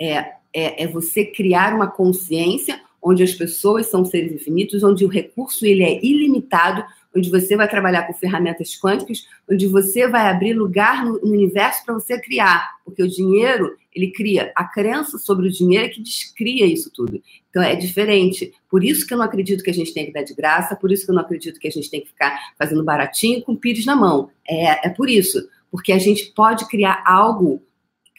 É, 0.00 0.16
é, 0.50 0.84
é 0.84 0.86
você 0.86 1.26
criar 1.26 1.74
uma 1.74 1.88
consciência 1.88 2.80
onde 3.02 3.22
as 3.22 3.34
pessoas 3.34 3.88
são 3.88 4.02
seres 4.02 4.32
infinitos, 4.32 4.82
onde 4.82 5.04
o 5.04 5.08
recurso 5.08 5.66
ele 5.66 5.82
é 5.82 6.02
ilimitado, 6.02 6.82
onde 7.14 7.30
você 7.30 7.56
vai 7.56 7.68
trabalhar 7.68 8.06
com 8.06 8.14
ferramentas 8.14 8.78
quânticas, 8.78 9.26
onde 9.50 9.66
você 9.66 10.08
vai 10.08 10.28
abrir 10.28 10.54
lugar 10.54 11.04
no, 11.04 11.20
universo 11.22 11.84
para 11.84 11.94
você 11.94 12.20
criar, 12.20 12.76
porque 12.84 13.02
o 13.02 13.08
dinheiro 13.08 13.76
ele 13.94 14.10
cria 14.10 14.50
a 14.56 14.64
crença 14.64 15.18
sobre 15.18 15.48
o 15.48 15.50
dinheiro 15.50 15.84
é 15.84 15.88
que 15.88 16.00
descria 16.00 16.64
isso 16.64 16.90
tudo. 16.90 17.22
Então 17.50 17.62
é 17.62 17.76
diferente. 17.76 18.52
Por 18.70 18.82
isso 18.82 19.06
que 19.06 19.12
eu 19.12 19.18
não 19.18 19.24
acredito 19.24 19.62
que 19.62 19.70
a 19.70 19.74
gente 19.74 19.92
tem 19.92 20.06
que 20.06 20.12
dar 20.12 20.22
de 20.22 20.34
graça, 20.34 20.74
por 20.74 20.90
isso 20.90 21.04
que 21.04 21.10
eu 21.10 21.14
não 21.14 21.22
acredito 21.22 21.60
que 21.60 21.68
a 21.68 21.70
gente 21.70 21.90
tem 21.90 22.00
que 22.00 22.08
ficar 22.08 22.38
fazendo 22.58 22.82
baratinho 22.82 23.42
com 23.42 23.54
pires 23.54 23.84
na 23.84 23.94
mão. 23.94 24.30
É, 24.48 24.88
é 24.88 24.90
por 24.90 25.10
isso, 25.10 25.46
porque 25.70 25.92
a 25.92 25.98
gente 25.98 26.32
pode 26.34 26.66
criar 26.68 27.02
algo, 27.06 27.62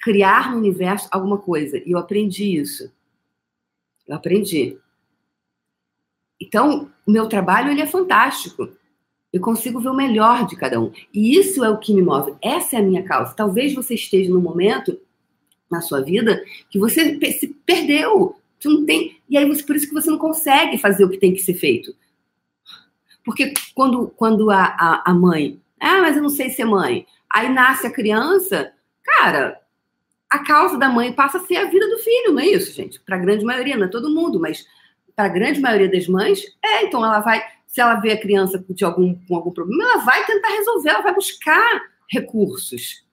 criar 0.02 0.52
no 0.52 0.58
universo 0.58 1.08
alguma 1.12 1.40
coisa. 1.40 1.78
E 1.78 1.92
eu 1.92 1.98
aprendi 1.98 2.56
isso. 2.56 2.92
Eu 4.08 4.16
aprendi. 4.16 4.78
Então, 6.40 6.92
o 7.08 7.12
meu 7.12 7.28
trabalho 7.28 7.72
ele 7.72 7.82
é 7.82 7.88
fantástico. 7.88 8.70
Eu 9.34 9.42
consigo 9.42 9.80
ver 9.80 9.90
o 9.90 9.96
melhor 9.96 10.46
de 10.46 10.56
cada 10.56 10.80
um. 10.80 10.92
E 11.12 11.36
isso 11.36 11.64
é 11.64 11.70
o 11.70 11.80
que 11.80 11.92
me 11.92 12.04
move. 12.04 12.36
Essa 12.40 12.76
é 12.76 12.80
a 12.80 12.84
minha 12.84 13.02
causa. 13.02 13.34
Talvez 13.34 13.74
você 13.74 13.96
esteja 13.96 14.32
no 14.32 14.40
momento 14.40 14.98
na 15.70 15.82
sua 15.82 16.02
vida 16.02 16.44
que 16.70 16.78
você 16.78 17.20
se 17.34 17.48
perdeu. 17.66 18.36
Você 18.60 18.70
não 18.70 18.86
tem. 18.86 19.18
E 19.28 19.36
aí, 19.36 19.64
por 19.64 19.76
isso 19.76 19.88
que 19.88 19.94
você 19.94 20.12
não 20.12 20.20
consegue 20.20 20.78
fazer 20.78 21.04
o 21.04 21.10
que 21.10 21.18
tem 21.18 21.34
que 21.34 21.42
ser 21.42 21.56
feito. 21.56 21.96
Porque 23.26 23.54
quando, 23.74 24.08
quando 24.16 24.52
a, 24.52 24.66
a, 24.66 25.12
a 25.12 25.14
mãe. 25.14 25.60
Ah, 25.80 26.02
mas 26.02 26.16
eu 26.16 26.22
não 26.22 26.30
sei 26.30 26.52
ser 26.52 26.66
mãe. 26.66 27.08
Aí 27.34 27.50
nasce 27.50 27.88
a 27.88 27.92
criança, 27.92 28.72
cara, 29.04 29.60
a 30.30 30.40
causa 30.40 30.78
da 30.78 30.88
mãe 30.90 31.12
passa 31.12 31.38
a 31.38 31.42
ser 31.42 31.58
a 31.58 31.66
vida 31.66 31.88
do 31.88 31.98
filho, 31.98 32.32
não 32.32 32.40
é 32.40 32.48
isso, 32.48 32.72
gente? 32.74 33.00
Para 33.00 33.16
a 33.16 33.20
grande 33.20 33.44
maioria, 33.44 33.76
não 33.76 33.86
é 33.86 33.90
todo 33.90 34.14
mundo, 34.14 34.40
mas 34.40 34.68
para 35.16 35.26
a 35.26 35.30
grande 35.30 35.60
maioria 35.60 35.90
das 35.90 36.08
mães, 36.08 36.44
é, 36.64 36.84
então 36.84 37.04
ela 37.04 37.20
vai, 37.20 37.44
se 37.74 37.82
ela 37.82 37.96
vê 37.96 38.12
a 38.12 38.22
criança 38.22 38.64
de 38.70 38.86
algum, 38.86 39.16
com 39.26 39.36
algum 39.36 39.50
problema, 39.50 39.84
ela 39.84 40.06
vai 40.06 40.24
tentar 40.28 40.50
resolver, 40.50 40.90
ela 40.90 41.02
vai 41.02 41.16
buscar 41.16 41.82
recursos. 42.08 43.04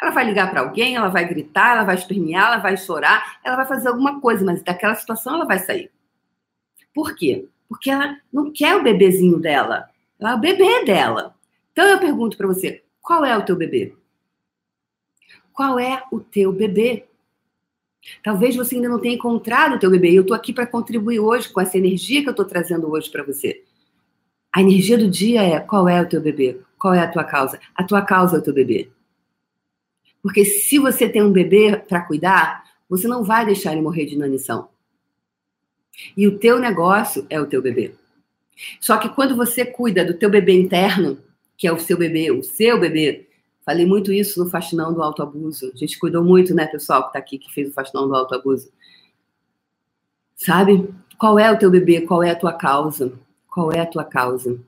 Ela 0.00 0.10
vai 0.10 0.24
ligar 0.24 0.50
para 0.50 0.62
alguém, 0.62 0.96
ela 0.96 1.08
vai 1.08 1.28
gritar, 1.28 1.72
ela 1.72 1.84
vai 1.84 1.94
espernear, 1.94 2.46
ela 2.46 2.56
vai 2.56 2.78
chorar, 2.78 3.40
ela 3.44 3.56
vai 3.56 3.66
fazer 3.66 3.88
alguma 3.88 4.22
coisa, 4.22 4.42
mas 4.42 4.62
daquela 4.62 4.94
situação 4.94 5.34
ela 5.34 5.44
vai 5.44 5.58
sair. 5.58 5.92
Por 6.94 7.14
quê? 7.14 7.46
Porque 7.68 7.90
ela 7.90 8.16
não 8.32 8.50
quer 8.50 8.74
o 8.74 8.82
bebezinho 8.82 9.38
dela, 9.38 9.90
ela 10.18 10.30
é 10.30 10.34
o 10.34 10.40
bebê 10.40 10.86
dela. 10.86 11.34
Então 11.70 11.84
eu 11.84 11.98
pergunto 11.98 12.38
para 12.38 12.46
você, 12.46 12.82
qual 13.02 13.22
é 13.22 13.36
o 13.36 13.44
teu 13.44 13.54
bebê? 13.54 13.94
Qual 15.52 15.78
é 15.78 16.02
o 16.10 16.20
teu 16.20 16.50
bebê? 16.54 17.04
Talvez 18.22 18.56
você 18.56 18.76
ainda 18.76 18.88
não 18.88 18.98
tenha 18.98 19.14
encontrado 19.14 19.74
o 19.74 19.78
teu 19.78 19.90
bebê. 19.90 20.10
E 20.10 20.16
eu 20.16 20.22
estou 20.22 20.34
aqui 20.34 20.54
para 20.54 20.66
contribuir 20.66 21.20
hoje 21.20 21.50
com 21.50 21.60
essa 21.60 21.76
energia 21.76 22.22
que 22.22 22.28
eu 22.28 22.32
estou 22.32 22.46
trazendo 22.46 22.90
hoje 22.90 23.10
para 23.10 23.22
você. 23.22 23.62
A 24.54 24.60
energia 24.60 24.96
do 24.96 25.10
dia 25.10 25.42
é 25.42 25.58
qual 25.58 25.88
é 25.88 26.00
o 26.00 26.08
teu 26.08 26.20
bebê? 26.20 26.60
Qual 26.78 26.94
é 26.94 27.00
a 27.00 27.10
tua 27.10 27.24
causa? 27.24 27.58
A 27.74 27.82
tua 27.82 28.02
causa 28.02 28.36
é 28.36 28.38
o 28.38 28.42
teu 28.42 28.54
bebê. 28.54 28.88
Porque 30.22 30.44
se 30.44 30.78
você 30.78 31.08
tem 31.08 31.24
um 31.24 31.32
bebê 31.32 31.76
para 31.76 32.02
cuidar, 32.02 32.62
você 32.88 33.08
não 33.08 33.24
vai 33.24 33.44
deixar 33.44 33.72
ele 33.72 33.82
morrer 33.82 34.06
de 34.06 34.14
inanição. 34.14 34.68
E 36.16 36.28
o 36.28 36.38
teu 36.38 36.60
negócio 36.60 37.26
é 37.28 37.40
o 37.40 37.46
teu 37.46 37.60
bebê. 37.60 37.96
Só 38.80 38.96
que 38.96 39.08
quando 39.08 39.34
você 39.34 39.64
cuida 39.64 40.04
do 40.04 40.14
teu 40.14 40.30
bebê 40.30 40.52
interno, 40.52 41.18
que 41.56 41.66
é 41.66 41.72
o 41.72 41.78
seu 41.80 41.98
bebê, 41.98 42.30
o 42.30 42.44
seu 42.44 42.78
bebê, 42.78 43.28
falei 43.66 43.84
muito 43.84 44.12
isso 44.12 44.42
no 44.42 44.48
Faxinão 44.48 44.94
do 44.94 45.02
Autoabuso. 45.02 45.72
A 45.74 45.76
gente 45.76 45.98
cuidou 45.98 46.22
muito, 46.22 46.54
né, 46.54 46.64
pessoal, 46.66 47.02
que 47.02 47.08
está 47.08 47.18
aqui, 47.18 47.38
que 47.38 47.52
fez 47.52 47.70
o 47.70 47.72
Faxinão 47.72 48.06
do 48.06 48.14
Autoabuso. 48.14 48.70
Sabe? 50.36 50.88
Qual 51.18 51.40
é 51.40 51.50
o 51.50 51.58
teu 51.58 51.72
bebê? 51.72 52.02
Qual 52.02 52.22
é 52.22 52.30
a 52.30 52.36
tua 52.36 52.52
causa? 52.52 53.12
Qual 53.54 53.70
é 53.70 53.78
a 53.78 53.86
tua 53.86 54.04
causa? 54.04 54.60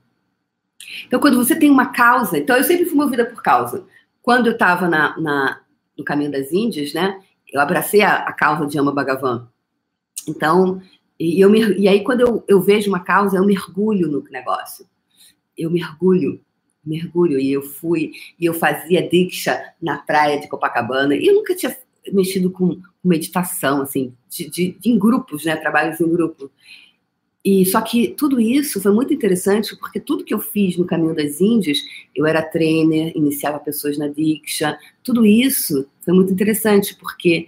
Então, 1.05 1.19
quando 1.19 1.35
você 1.35 1.53
tem 1.59 1.69
uma 1.69 1.87
causa, 1.87 2.37
então 2.37 2.55
eu 2.55 2.63
sempre 2.63 2.85
fui 2.85 2.95
movida 2.95 3.25
por 3.25 3.43
causa. 3.43 3.85
Quando 4.21 4.47
eu 4.47 4.53
estava 4.53 4.87
na, 4.87 5.19
na, 5.19 5.61
no 5.97 6.05
Caminho 6.05 6.31
das 6.31 6.53
Índias, 6.53 6.93
né, 6.93 7.21
eu 7.51 7.59
abracei 7.59 8.01
a, 8.01 8.15
a 8.19 8.31
causa 8.31 8.65
de 8.65 8.79
Ama 8.79 8.93
Bhagavan. 8.93 9.49
Então, 10.25 10.81
e, 11.19 11.37
eu, 11.41 11.53
e 11.53 11.85
aí 11.85 12.01
quando 12.01 12.21
eu, 12.21 12.45
eu 12.47 12.61
vejo 12.61 12.89
uma 12.89 13.01
causa, 13.01 13.35
eu 13.35 13.45
mergulho 13.45 14.07
no 14.07 14.23
negócio. 14.31 14.85
Eu 15.57 15.69
mergulho, 15.69 16.39
mergulho. 16.85 17.37
E 17.37 17.51
eu 17.51 17.61
fui, 17.61 18.13
e 18.39 18.45
eu 18.45 18.53
fazia 18.53 19.05
diksha 19.05 19.61
na 19.81 19.97
praia 19.97 20.39
de 20.39 20.47
Copacabana. 20.47 21.13
E 21.13 21.27
eu 21.27 21.35
nunca 21.35 21.53
tinha 21.53 21.75
mexido 22.13 22.49
com 22.49 22.79
meditação, 23.03 23.81
assim, 23.81 24.13
de, 24.29 24.49
de, 24.49 24.77
em 24.85 24.97
grupos, 24.97 25.43
né, 25.43 25.57
trabalhos 25.57 25.99
em 25.99 26.09
grupo. 26.09 26.49
E 27.49 27.65
só 27.65 27.79
que 27.79 28.09
tudo 28.09 28.41
isso 28.41 28.81
foi 28.81 28.91
muito 28.91 29.13
interessante 29.13 29.73
porque 29.77 30.01
tudo 30.01 30.25
que 30.25 30.33
eu 30.33 30.39
fiz 30.39 30.75
no 30.75 30.85
Caminho 30.85 31.15
das 31.15 31.39
Índias, 31.39 31.77
eu 32.13 32.25
era 32.25 32.41
trainer, 32.41 33.15
iniciava 33.15 33.57
pessoas 33.57 33.97
na 33.97 34.09
Diksha, 34.09 34.77
tudo 35.01 35.25
isso 35.25 35.89
foi 36.03 36.13
muito 36.13 36.33
interessante 36.33 36.93
porque 36.97 37.47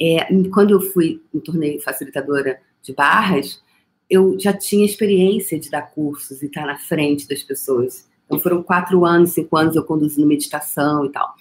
é, 0.00 0.32
quando 0.54 0.70
eu 0.70 0.80
fui, 0.80 1.20
me 1.34 1.40
tornei 1.40 1.80
facilitadora 1.80 2.60
de 2.80 2.92
barras, 2.92 3.60
eu 4.08 4.38
já 4.38 4.52
tinha 4.52 4.86
experiência 4.86 5.58
de 5.58 5.68
dar 5.68 5.82
cursos 5.82 6.44
e 6.44 6.46
estar 6.46 6.64
na 6.64 6.78
frente 6.78 7.26
das 7.26 7.42
pessoas. 7.42 8.08
Então 8.26 8.38
foram 8.38 8.62
quatro 8.62 9.04
anos, 9.04 9.32
cinco 9.32 9.56
anos 9.56 9.74
eu 9.74 9.82
conduzindo 9.82 10.28
meditação 10.28 11.06
e 11.06 11.08
tal. 11.10 11.34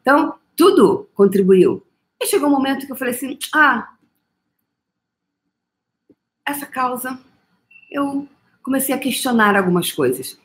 Então 0.00 0.34
tudo 0.56 1.10
contribuiu. 1.12 1.86
E 2.22 2.26
chegou 2.26 2.48
um 2.48 2.52
momento 2.52 2.86
que 2.86 2.92
eu 2.92 2.96
falei 2.96 3.12
assim, 3.12 3.38
ah, 3.52 3.86
essa 6.46 6.64
causa 6.64 7.20
eu 7.90 8.28
comecei 8.62 8.94
a 8.94 8.98
questionar 8.98 9.56
algumas 9.56 9.90
coisas. 9.90 10.38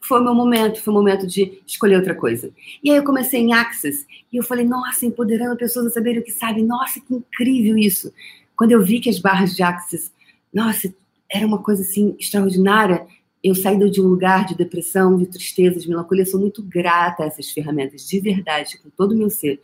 Foi 0.00 0.20
o 0.20 0.24
meu 0.24 0.34
momento, 0.34 0.80
foi 0.80 0.92
o 0.92 0.96
momento 0.96 1.26
de 1.26 1.60
escolher 1.66 1.96
outra 1.96 2.14
coisa. 2.14 2.50
E 2.82 2.90
aí 2.90 2.96
eu 2.96 3.04
comecei 3.04 3.40
em 3.40 3.52
Access 3.52 4.06
e 4.32 4.36
eu 4.36 4.42
falei, 4.42 4.64
nossa, 4.64 5.04
empoderando 5.04 5.56
pessoas 5.56 5.86
a 5.86 5.90
saberem 5.90 6.20
o 6.20 6.24
que 6.24 6.30
sabem. 6.30 6.64
Nossa, 6.64 7.00
que 7.00 7.14
incrível 7.14 7.76
isso. 7.76 8.12
Quando 8.56 8.72
eu 8.72 8.82
vi 8.82 9.00
que 9.00 9.10
as 9.10 9.18
barras 9.18 9.54
de 9.54 9.62
Access, 9.62 10.10
nossa, 10.52 10.92
era 11.30 11.46
uma 11.46 11.62
coisa 11.62 11.82
assim 11.82 12.16
extraordinária, 12.18 13.06
eu 13.42 13.54
saí 13.54 13.78
de 13.90 14.00
um 14.00 14.08
lugar 14.08 14.44
de 14.44 14.56
depressão, 14.56 15.16
de 15.16 15.26
tristeza, 15.26 15.78
de 15.78 15.88
melancolia. 15.88 16.22
Eu 16.22 16.26
sou 16.26 16.40
muito 16.40 16.62
grata 16.62 17.22
a 17.22 17.26
essas 17.26 17.50
ferramentas, 17.50 18.06
de 18.06 18.20
verdade, 18.20 18.78
com 18.78 18.90
todo 18.90 19.12
o 19.12 19.16
meu 19.16 19.30
ser. 19.30 19.60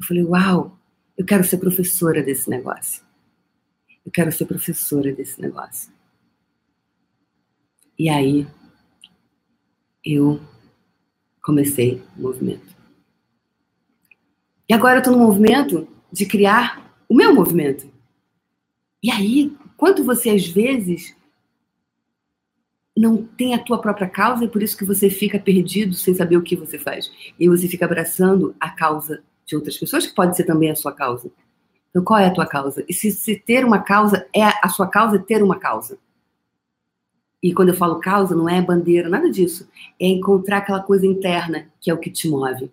Eu 0.00 0.06
falei, 0.06 0.24
uau, 0.24 0.78
eu 1.16 1.24
quero 1.24 1.44
ser 1.44 1.58
professora 1.58 2.22
desse 2.22 2.48
negócio. 2.48 3.02
Eu 4.04 4.10
quero 4.10 4.32
ser 4.32 4.46
professora 4.46 5.12
desse 5.12 5.40
negócio. 5.40 5.92
E 7.98 8.08
aí 8.08 8.46
eu 10.04 10.40
comecei 11.42 12.02
o 12.16 12.22
movimento. 12.22 12.76
E 14.68 14.74
agora 14.74 14.96
eu 14.96 14.98
estou 14.98 15.16
no 15.16 15.24
movimento 15.24 15.88
de 16.12 16.26
criar 16.26 16.94
o 17.08 17.14
meu 17.14 17.34
movimento. 17.34 17.90
E 19.02 19.10
aí, 19.10 19.56
quanto 19.76 20.04
você 20.04 20.30
às 20.30 20.46
vezes 20.46 21.16
não 22.96 23.24
tem 23.24 23.54
a 23.54 23.62
tua 23.62 23.80
própria 23.80 24.08
causa 24.08 24.44
e 24.44 24.48
por 24.48 24.62
isso 24.62 24.76
que 24.76 24.84
você 24.84 25.08
fica 25.08 25.38
perdido 25.38 25.94
sem 25.94 26.14
saber 26.14 26.36
o 26.36 26.42
que 26.42 26.56
você 26.56 26.78
faz. 26.78 27.10
E 27.38 27.48
você 27.48 27.68
fica 27.68 27.84
abraçando 27.84 28.54
a 28.58 28.70
causa 28.70 29.22
de 29.46 29.56
outras 29.56 29.78
pessoas, 29.78 30.06
que 30.06 30.14
pode 30.14 30.36
ser 30.36 30.44
também 30.44 30.70
a 30.70 30.76
sua 30.76 30.92
causa. 30.92 31.30
Então, 31.90 32.04
qual 32.04 32.18
é 32.18 32.26
a 32.26 32.32
tua 32.32 32.46
causa? 32.46 32.84
E 32.88 32.92
se, 32.92 33.10
se 33.10 33.36
ter 33.36 33.64
uma 33.64 33.78
causa 33.78 34.26
é 34.34 34.42
a 34.44 34.68
sua 34.68 34.86
causa 34.86 35.16
é 35.16 35.20
ter 35.20 35.42
uma 35.42 35.58
causa. 35.58 35.98
E 37.42 37.52
quando 37.54 37.68
eu 37.68 37.74
falo 37.74 38.00
causa, 38.00 38.34
não 38.34 38.48
é 38.48 38.60
bandeira, 38.60 39.08
nada 39.08 39.30
disso. 39.30 39.68
É 39.98 40.06
encontrar 40.06 40.58
aquela 40.58 40.82
coisa 40.82 41.06
interna 41.06 41.70
que 41.80 41.90
é 41.90 41.94
o 41.94 41.98
que 41.98 42.10
te 42.10 42.28
move. 42.28 42.70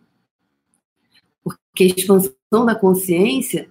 Porque 1.43 1.84
a 1.84 1.88
expansão 1.88 2.65
da 2.65 2.74
consciência 2.74 3.69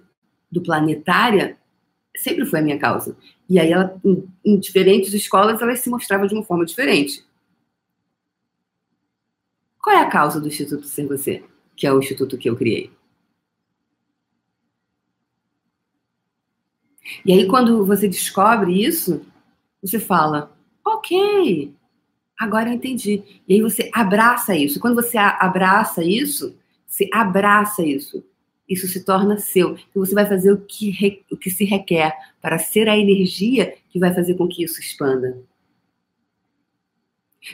do 0.49 0.61
planetária 0.61 1.57
sempre 2.15 2.45
foi 2.45 2.59
a 2.59 2.61
minha 2.61 2.79
causa. 2.79 3.17
E 3.49 3.59
aí, 3.59 3.71
ela, 3.71 3.99
em, 4.03 4.25
em 4.43 4.59
diferentes 4.59 5.13
escolas, 5.13 5.61
ela 5.61 5.75
se 5.75 5.89
mostrava 5.89 6.27
de 6.27 6.33
uma 6.33 6.43
forma 6.43 6.65
diferente. 6.65 7.25
Qual 9.81 9.95
é 9.95 9.99
a 9.99 10.09
causa 10.09 10.39
do 10.39 10.47
Instituto 10.47 10.87
Ser 10.87 11.07
Você, 11.07 11.43
que 11.75 11.85
é 11.85 11.93
o 11.93 11.99
instituto 11.99 12.37
que 12.37 12.49
eu 12.49 12.55
criei? 12.55 12.91
E 17.23 17.33
aí, 17.33 17.47
quando 17.47 17.85
você 17.85 18.07
descobre 18.07 18.83
isso, 18.83 19.23
você 19.81 19.99
fala: 19.99 20.54
Ok, 20.85 21.73
agora 22.39 22.69
eu 22.69 22.73
entendi. 22.73 23.23
E 23.47 23.55
aí 23.55 23.61
você 23.61 23.89
abraça 23.91 24.55
isso. 24.55 24.79
Quando 24.79 24.95
você 24.95 25.17
abraça 25.17 26.03
isso, 26.03 26.55
você 26.85 27.09
abraça 27.11 27.83
isso. 27.83 28.23
Isso 28.69 28.87
se 28.87 29.03
torna 29.03 29.37
seu. 29.37 29.75
E 29.75 29.99
você 29.99 30.13
vai 30.13 30.27
fazer 30.27 30.51
o 30.51 30.57
que, 30.57 30.91
re, 30.91 31.23
o 31.31 31.37
que 31.37 31.49
se 31.49 31.65
requer 31.65 32.15
para 32.39 32.59
ser 32.59 32.87
a 32.87 32.97
energia 32.97 33.75
que 33.89 33.99
vai 33.99 34.13
fazer 34.13 34.35
com 34.35 34.47
que 34.47 34.63
isso 34.63 34.79
expanda. 34.79 35.37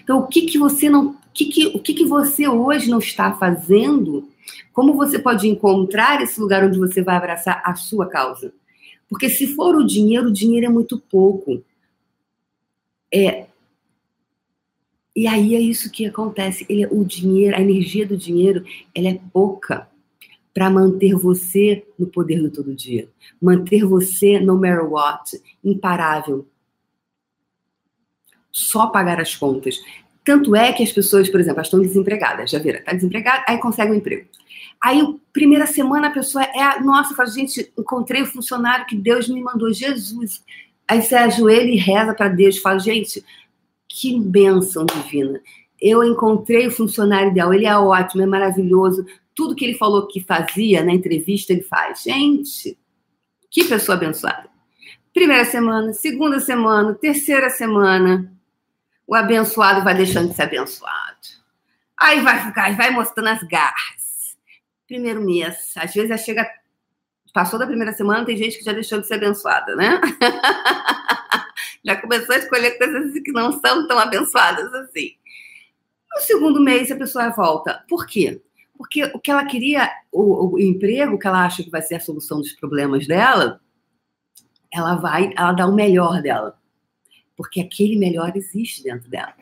Então, 0.04 0.20
o 0.20 0.28
que, 0.28 0.42
que 0.44 0.58
você 0.58 0.90
não. 0.90 1.12
O 1.12 1.34
que, 1.34 1.46
que, 1.46 1.68
o 1.68 1.80
que, 1.80 1.94
que 1.94 2.06
você 2.06 2.48
hoje 2.48 2.90
não 2.90 3.00
está 3.00 3.34
fazendo? 3.34 4.28
Como 4.74 4.94
você 4.94 5.18
pode 5.18 5.48
encontrar 5.48 6.22
esse 6.22 6.40
lugar 6.40 6.66
onde 6.66 6.78
você 6.78 7.02
vai 7.02 7.16
abraçar 7.16 7.62
a 7.64 7.76
sua 7.76 8.08
causa? 8.08 8.54
Porque 9.10 9.30
se 9.30 9.56
for 9.56 9.76
o 9.76 9.86
dinheiro, 9.86 10.28
o 10.28 10.34
dinheiro 10.34 10.66
é 10.66 10.70
muito 10.70 10.98
pouco 10.98 11.64
é, 13.13 13.48
E 15.15 15.27
aí 15.27 15.56
é 15.56 15.60
isso 15.60 15.91
que 15.91 16.06
acontece. 16.06 16.65
Ele, 16.70 16.86
o 16.88 17.03
dinheiro, 17.03 17.56
a 17.56 17.62
energia 17.62 18.06
do 18.06 18.18
dinheiro, 18.18 18.63
ela 18.96 19.10
é 19.10 19.20
pouca 19.34 19.89
para 20.53 20.70
manter 20.70 21.15
você 21.15 21.86
no 21.98 22.08
poder 22.08 22.41
do 22.41 22.51
todo 22.51 22.75
dia, 22.75 23.10
manter 23.41 23.86
você 23.86 24.39
no 24.39 24.56
matter 24.56 24.86
what, 24.86 25.41
imparável. 25.63 26.48
Só 28.51 28.88
pagar 28.88 29.20
as 29.20 29.36
contas. 29.36 29.77
Tanto 30.24 30.56
é 30.56 30.72
que 30.74 30.84
as 30.84 30.91
pessoas, 30.91 31.30
por 31.30 31.39
exemplo, 31.39 31.62
estão 31.62 31.80
desempregadas, 31.80 32.51
já 32.51 32.60
viram? 32.60 32.80
Está 32.80 32.94
desempregada, 32.94 33.44
aí 33.48 33.58
consegue 33.60 33.91
um 33.91 33.96
emprego. 33.96 34.27
Aí, 34.84 35.01
primeira 35.32 35.65
semana, 35.65 36.08
a 36.08 36.12
pessoa 36.12 36.44
é, 36.44 36.80
nossa, 36.82 37.15
fala, 37.15 37.30
gente, 37.30 37.72
encontrei 37.77 38.22
o 38.22 38.27
funcionário 38.27 38.86
que 38.86 38.96
Deus 38.96 39.30
me 39.30 39.41
mandou, 39.41 39.72
Jesus. 39.72 40.44
Aí 40.91 41.01
você 41.01 41.15
ajoelha 41.15 41.71
e 41.71 41.77
reza 41.77 42.13
para 42.13 42.27
Deus, 42.27 42.57
fala, 42.57 42.77
gente, 42.77 43.24
que 43.88 44.19
bênção 44.19 44.86
divina. 44.86 45.39
Eu 45.79 46.03
encontrei 46.03 46.67
o 46.67 46.71
funcionário 46.71 47.31
ideal, 47.31 47.53
ele 47.53 47.65
é 47.65 47.77
ótimo, 47.77 48.21
é 48.21 48.25
maravilhoso. 48.25 49.05
Tudo 49.33 49.55
que 49.55 49.63
ele 49.63 49.77
falou 49.77 50.05
que 50.05 50.19
fazia 50.19 50.83
na 50.83 50.91
entrevista, 50.91 51.53
ele 51.53 51.62
faz. 51.62 52.03
Gente, 52.03 52.77
que 53.50 53.63
pessoa 53.63 53.95
abençoada. 53.95 54.50
Primeira 55.13 55.45
semana, 55.45 55.93
segunda 55.93 56.41
semana, 56.41 56.93
terceira 56.93 57.50
semana, 57.50 58.29
o 59.07 59.15
abençoado 59.15 59.86
vai 59.86 59.95
deixando 59.95 60.27
de 60.27 60.36
ser 60.36 60.41
abençoado. 60.41 60.91
Aí 61.98 62.19
vai 62.19 62.45
ficar, 62.45 62.75
vai 62.75 62.91
mostrando 62.91 63.29
as 63.29 63.43
garras. 63.43 64.36
Primeiro 64.86 65.21
mês, 65.21 65.71
às 65.77 65.93
vezes 65.93 66.10
já 66.10 66.17
chega, 66.17 66.45
passou 67.34 67.58
da 67.58 67.68
primeira 67.68 67.94
semana, 67.94 68.26
tem 68.26 68.38
gente 68.38 68.58
que 68.58 68.64
já 68.64 68.74
deixou 68.74 69.00
de 69.00 69.08
ser 69.08 69.16
abençoada, 69.16 69.76
né? 69.76 70.00
já 71.84 71.96
começou 72.00 72.36
a 72.36 72.40
escolher 72.40 72.78
coisas 72.78 73.14
que 73.24 73.32
não 73.32 73.52
são 73.60 73.88
tão 73.88 73.98
abençoadas 73.98 74.74
assim. 74.74 75.12
No 76.14 76.22
segundo 76.22 76.62
mês, 76.62 76.92
a 76.92 76.96
pessoa 76.96 77.30
volta. 77.30 77.84
Por 77.88 78.06
quê? 78.06 78.42
Porque 78.78 79.04
o 79.14 79.20
que 79.20 79.32
ela 79.32 79.46
queria, 79.46 79.90
o, 80.12 80.56
o 80.56 80.60
emprego 80.60 81.18
que 81.18 81.28
ela 81.28 81.46
acha 81.46 81.64
que 81.64 81.70
vai 81.70 81.82
ser 81.82 81.96
a 81.96 82.00
solução 82.00 82.40
dos 82.40 82.54
problemas 82.54 83.08
dela, 83.08 83.62
ela 84.74 84.96
vai, 84.96 85.32
ela 85.38 85.54
dá 85.54 85.68
o 85.68 85.74
melhor 85.74 86.22
dela 86.22 86.60
porque 87.42 87.60
aquele 87.60 87.98
melhor 87.98 88.32
existe 88.36 88.84
dentro 88.84 89.10
dela. 89.10 89.34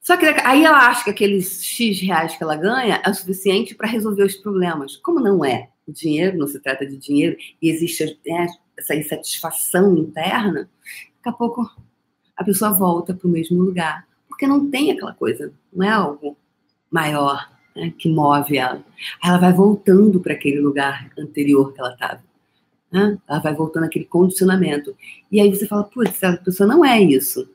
Só 0.00 0.16
que 0.16 0.24
aí 0.26 0.64
ela 0.64 0.86
acha 0.88 1.02
que 1.02 1.10
aqueles 1.10 1.64
X 1.64 2.00
reais 2.00 2.36
que 2.36 2.42
ela 2.42 2.54
ganha 2.54 3.02
é 3.04 3.10
o 3.10 3.14
suficiente 3.14 3.74
para 3.74 3.88
resolver 3.88 4.22
os 4.22 4.36
problemas. 4.36 4.96
Como 4.96 5.18
não 5.18 5.44
é? 5.44 5.70
O 5.88 5.92
dinheiro 5.92 6.36
não 6.36 6.46
se 6.46 6.60
trata 6.60 6.86
de 6.86 6.98
dinheiro 6.98 7.36
e 7.62 7.70
existe 7.70 8.20
né, 8.26 8.46
essa 8.76 8.94
insatisfação 8.94 9.96
interna, 9.96 10.68
daqui 11.16 11.28
a 11.28 11.32
pouco 11.32 11.68
a 12.36 12.44
pessoa 12.44 12.72
volta 12.72 13.14
para 13.14 13.26
o 13.26 13.30
mesmo 13.30 13.62
lugar. 13.62 14.06
Porque 14.28 14.46
não 14.46 14.70
tem 14.70 14.92
aquela 14.92 15.14
coisa, 15.14 15.50
não 15.72 15.86
é 15.86 15.90
algo 15.90 16.36
maior 16.90 17.50
né, 17.74 17.92
que 17.96 18.08
move 18.08 18.58
ela. 18.58 18.84
Ela 19.24 19.38
vai 19.38 19.52
voltando 19.52 20.20
para 20.20 20.34
aquele 20.34 20.60
lugar 20.60 21.10
anterior 21.18 21.72
que 21.72 21.80
ela 21.80 21.94
estava. 21.94 22.22
Né? 22.92 23.18
Ela 23.26 23.38
vai 23.38 23.54
voltando 23.54 23.84
aquele 23.84 24.04
condicionamento. 24.04 24.94
E 25.32 25.40
aí 25.40 25.50
você 25.50 25.66
fala, 25.66 25.84
putz, 25.84 26.22
a 26.22 26.36
pessoa 26.36 26.66
não 26.66 26.84
é 26.84 27.00
isso. 27.00 27.48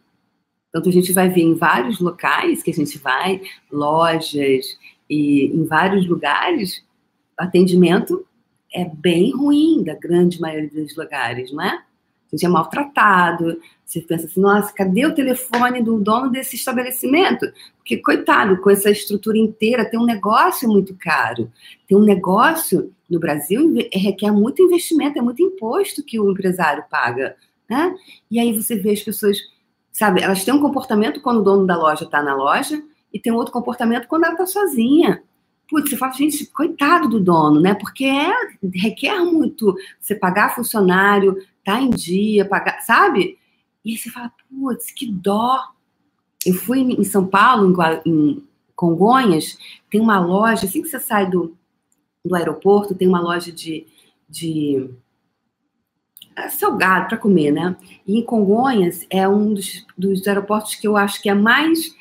Então 0.69 0.81
a 0.89 0.91
gente 0.91 1.13
vai 1.13 1.29
ver 1.29 1.41
em 1.41 1.53
vários 1.53 1.99
locais 1.99 2.63
que 2.63 2.71
a 2.71 2.73
gente 2.73 2.97
vai, 2.97 3.41
lojas 3.71 4.65
e 5.07 5.45
em 5.45 5.65
vários 5.65 6.07
lugares, 6.07 6.83
atendimento 7.37 8.25
é 8.73 8.85
bem 8.85 9.31
ruim 9.31 9.83
da 9.83 9.95
grande 9.95 10.41
maioria 10.41 10.69
dos 10.69 10.95
lugares, 10.95 11.51
não 11.51 11.63
é? 11.63 11.69
A 12.33 12.35
gente 12.35 12.45
é 12.45 12.49
maltratado. 12.49 13.61
Você 13.85 14.01
pensa 14.01 14.25
assim, 14.25 14.41
nossa, 14.41 14.73
cadê 14.73 15.05
o 15.05 15.13
telefone 15.13 15.83
do 15.83 15.99
dono 15.99 16.31
desse 16.31 16.55
estabelecimento? 16.55 17.45
Porque, 17.77 17.97
coitado, 17.97 18.57
com 18.57 18.71
essa 18.71 18.89
estrutura 18.89 19.37
inteira, 19.37 19.85
tem 19.85 19.99
um 19.99 20.05
negócio 20.05 20.67
muito 20.67 20.95
caro. 20.95 21.51
Tem 21.87 21.95
um 21.95 22.03
negócio 22.03 22.91
no 23.07 23.19
Brasil 23.19 23.71
requer 23.93 24.31
muito 24.31 24.63
investimento, 24.63 25.19
é 25.19 25.21
muito 25.21 25.43
imposto 25.43 26.03
que 26.03 26.19
o 26.19 26.31
empresário 26.31 26.83
paga. 26.89 27.35
Né? 27.69 27.95
E 28.31 28.39
aí 28.39 28.51
você 28.51 28.75
vê 28.75 28.91
as 28.91 29.03
pessoas, 29.03 29.37
sabe, 29.91 30.21
elas 30.23 30.43
têm 30.43 30.53
um 30.53 30.61
comportamento 30.61 31.21
quando 31.21 31.39
o 31.39 31.43
dono 31.43 31.67
da 31.67 31.77
loja 31.77 32.05
está 32.05 32.23
na 32.23 32.35
loja 32.35 32.81
e 33.13 33.19
tem 33.19 33.31
outro 33.31 33.53
comportamento 33.53 34.07
quando 34.07 34.23
ela 34.23 34.33
está 34.33 34.47
sozinha. 34.47 35.21
Putz, 35.73 35.89
você 35.89 35.97
fala, 35.97 36.13
gente, 36.13 36.45
coitado 36.45 37.09
do 37.09 37.19
dono, 37.19 37.59
né? 37.59 37.73
Porque 37.73 38.05
é, 38.05 38.31
requer 38.75 39.17
muito 39.25 39.75
você 39.99 40.13
pagar 40.13 40.53
funcionário, 40.53 41.43
tá 41.65 41.81
em 41.81 41.89
dia, 41.89 42.45
pagar, 42.45 42.79
sabe? 42.81 43.39
E 43.83 43.89
aí 43.89 43.97
você 43.97 44.11
fala, 44.11 44.31
putz, 44.47 44.91
que 44.91 45.11
dó. 45.11 45.59
Eu 46.45 46.53
fui 46.53 46.81
em 46.81 47.03
São 47.03 47.25
Paulo, 47.25 47.75
em 48.05 48.43
Congonhas, 48.75 49.57
tem 49.89 49.99
uma 49.99 50.19
loja, 50.19 50.67
assim 50.67 50.83
que 50.83 50.89
você 50.89 50.99
sai 50.99 51.27
do, 51.27 51.57
do 52.23 52.35
aeroporto, 52.35 52.93
tem 52.93 53.07
uma 53.07 53.19
loja 53.19 53.51
de, 53.51 53.87
de 54.29 54.91
é, 56.35 56.49
salgado 56.49 57.07
para 57.07 57.17
comer, 57.17 57.49
né? 57.49 57.75
E 58.05 58.19
em 58.19 58.23
Congonhas 58.23 59.07
é 59.09 59.27
um 59.27 59.55
dos, 59.55 59.83
dos 59.97 60.27
aeroportos 60.27 60.75
que 60.75 60.87
eu 60.87 60.95
acho 60.95 61.19
que 61.19 61.29
é 61.29 61.33
mais. 61.33 61.95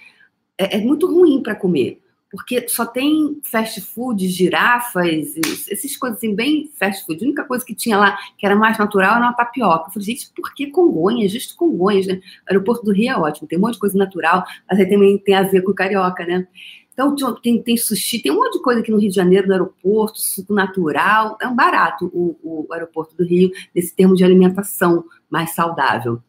É, 0.58 0.76
é 0.76 0.80
muito 0.82 1.06
ruim 1.06 1.42
para 1.42 1.54
comer 1.54 2.01
porque 2.33 2.66
só 2.66 2.87
tem 2.87 3.38
fast 3.42 3.79
food, 3.83 4.27
girafas, 4.27 5.37
essas 5.71 5.95
coisas 5.99 6.16
assim, 6.16 6.35
bem 6.35 6.71
fast 6.79 7.05
food. 7.05 7.23
A 7.23 7.27
única 7.27 7.45
coisa 7.45 7.62
que 7.62 7.75
tinha 7.75 7.99
lá 7.99 8.16
que 8.38 8.47
era 8.47 8.57
mais 8.57 8.79
natural 8.79 9.16
era 9.16 9.27
uma 9.27 9.35
tapioca. 9.35 9.88
Eu 9.88 9.92
falei, 9.92 10.07
gente, 10.07 10.33
por 10.35 10.55
que 10.55 10.68
Congonhas? 10.68 11.31
Justo 11.31 11.55
Congonhas, 11.55 12.07
né? 12.07 12.23
O 12.49 12.51
aeroporto 12.51 12.87
do 12.87 12.92
Rio 12.92 13.11
é 13.11 13.16
ótimo, 13.18 13.47
tem 13.47 13.59
um 13.59 13.61
monte 13.61 13.75
de 13.75 13.81
coisa 13.81 13.99
natural, 13.99 14.45
mas 14.66 14.81
aí 14.81 14.88
também 14.88 15.18
tem 15.18 15.35
a 15.35 15.42
ver 15.42 15.61
com 15.61 15.75
carioca, 15.75 16.25
né? 16.25 16.49
Então 16.95 17.14
tem, 17.42 17.62
tem 17.62 17.77
sushi, 17.77 18.23
tem 18.23 18.33
um 18.33 18.37
monte 18.37 18.55
de 18.55 18.62
coisa 18.62 18.81
aqui 18.81 18.90
no 18.90 18.99
Rio 18.99 19.11
de 19.11 19.16
Janeiro, 19.16 19.47
no 19.47 19.53
aeroporto, 19.53 20.18
suco 20.18 20.55
natural. 20.55 21.37
É 21.38 21.47
um 21.47 21.55
barato 21.55 22.11
o, 22.14 22.38
o 22.42 22.73
aeroporto 22.73 23.14
do 23.14 23.25
Rio, 23.25 23.51
nesse 23.75 23.95
termo 23.95 24.16
de 24.16 24.25
alimentação 24.25 25.05
mais 25.29 25.55
saudável. 25.55 26.23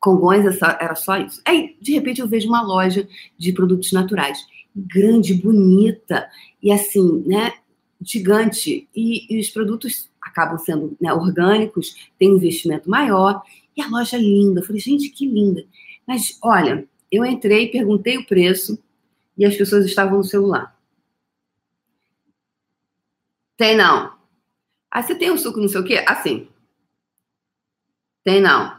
Congonhas 0.00 0.58
era 0.60 0.96
só 0.96 1.16
isso. 1.18 1.40
Aí, 1.44 1.76
de 1.80 1.92
repente, 1.92 2.20
eu 2.20 2.26
vejo 2.26 2.48
uma 2.48 2.62
loja 2.62 3.08
de 3.36 3.52
produtos 3.52 3.92
naturais 3.92 4.44
grande, 4.86 5.34
bonita 5.34 6.28
e 6.62 6.70
assim, 6.72 7.22
né, 7.26 7.52
gigante. 8.00 8.88
E, 8.94 9.34
e 9.34 9.40
os 9.40 9.50
produtos 9.50 10.10
acabam 10.22 10.58
sendo 10.58 10.96
né, 11.00 11.12
orgânicos, 11.12 12.10
tem 12.18 12.32
um 12.32 12.36
investimento 12.36 12.88
maior. 12.88 13.42
E 13.76 13.82
a 13.82 13.88
loja 13.88 14.16
é 14.16 14.20
linda. 14.20 14.60
Eu 14.60 14.64
falei, 14.64 14.80
gente, 14.80 15.10
que 15.10 15.26
linda. 15.26 15.64
Mas 16.06 16.38
olha, 16.42 16.86
eu 17.10 17.24
entrei, 17.24 17.70
perguntei 17.70 18.18
o 18.18 18.26
preço 18.26 18.82
e 19.36 19.44
as 19.44 19.56
pessoas 19.56 19.84
estavam 19.86 20.18
no 20.18 20.24
celular. 20.24 20.76
Tem 23.56 23.76
não. 23.76 24.16
Aí 24.90 25.02
você 25.02 25.14
tem 25.14 25.30
um 25.30 25.38
suco 25.38 25.60
não 25.60 25.68
sei 25.68 25.80
o 25.80 25.84
quê? 25.84 26.04
Assim. 26.06 26.48
Tem 28.24 28.40
não. 28.40 28.78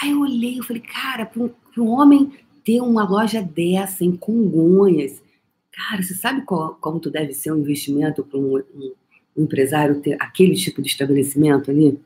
Aí 0.00 0.10
eu 0.10 0.20
olhei, 0.20 0.58
eu 0.58 0.64
falei, 0.64 0.82
cara, 0.82 1.26
para 1.26 1.42
um, 1.42 1.54
um 1.78 1.88
homem 1.88 2.32
ter 2.64 2.80
uma 2.80 3.08
loja 3.08 3.42
dessa 3.42 4.04
em 4.04 4.16
Congonhas, 4.16 5.22
cara, 5.70 6.02
você 6.02 6.14
sabe 6.14 6.42
qual, 6.42 6.76
como 6.80 6.98
tu 6.98 7.10
deve 7.10 7.34
ser 7.34 7.52
um 7.52 7.58
investimento 7.58 8.24
para 8.24 8.38
um, 8.38 8.56
um, 8.56 8.94
um, 9.36 9.42
empresário 9.44 10.00
ter 10.00 10.16
aquele 10.20 10.54
tipo 10.54 10.80
de 10.80 10.88
estabelecimento 10.88 11.70
ali? 11.70 12.00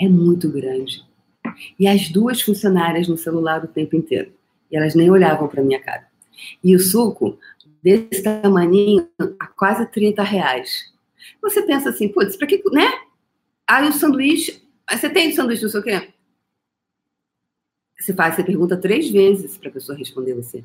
É 0.00 0.08
muito 0.08 0.50
grande. 0.50 1.06
E 1.78 1.86
as 1.86 2.08
duas 2.08 2.40
funcionárias 2.40 3.08
no 3.08 3.16
celular 3.16 3.64
o 3.64 3.68
tempo 3.68 3.96
inteiro. 3.96 4.32
E 4.70 4.76
elas 4.76 4.94
nem 4.94 5.10
olhavam 5.10 5.48
para 5.48 5.62
minha 5.62 5.80
cara. 5.80 6.06
E 6.62 6.74
o 6.74 6.80
suco, 6.80 7.38
desse 7.82 8.22
tamanho, 8.22 9.08
a 9.38 9.46
quase 9.46 9.86
30 9.86 10.22
reais. 10.22 10.92
Você 11.42 11.62
pensa 11.62 11.90
assim, 11.90 12.08
putz, 12.08 12.36
para 12.36 12.46
que, 12.46 12.62
né? 12.70 12.90
Aí 13.66 13.88
o 13.88 13.92
sanduíche, 13.92 14.62
você 14.90 15.08
tem 15.08 15.32
sanduíche 15.32 15.62
não 15.62 15.70
sei 15.70 15.80
o 15.80 15.82
quê? 15.82 16.08
Você 17.98 18.14
faz, 18.14 18.36
você 18.36 18.44
pergunta 18.44 18.76
três 18.76 19.10
vezes 19.10 19.56
para 19.56 19.68
a 19.68 19.72
pessoa 19.72 19.98
responder 19.98 20.34
você. 20.34 20.64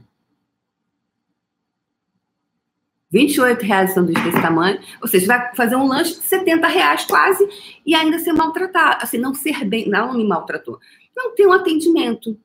28 3.14 3.62
reais 3.62 3.90
de 3.90 3.96
sanduíche 3.96 4.24
desse 4.24 4.42
tamanho, 4.42 4.80
ou 5.00 5.08
seja, 5.08 5.28
vai 5.28 5.56
fazer 5.56 5.76
um 5.76 5.86
lanche 5.86 6.16
de 6.16 6.26
70 6.26 6.68
reais 6.68 7.06
quase 7.06 7.48
e 7.86 7.94
ainda 7.94 8.18
ser 8.18 8.34
maltratado, 8.34 9.04
assim, 9.04 9.20
não 9.20 9.36
ser 9.36 9.64
bem, 9.66 9.88
não 9.88 10.16
me 10.16 10.26
maltratou. 10.26 10.80
Não 11.16 11.36
tem 11.36 11.46
um 11.46 11.54
atendimento. 11.54 12.36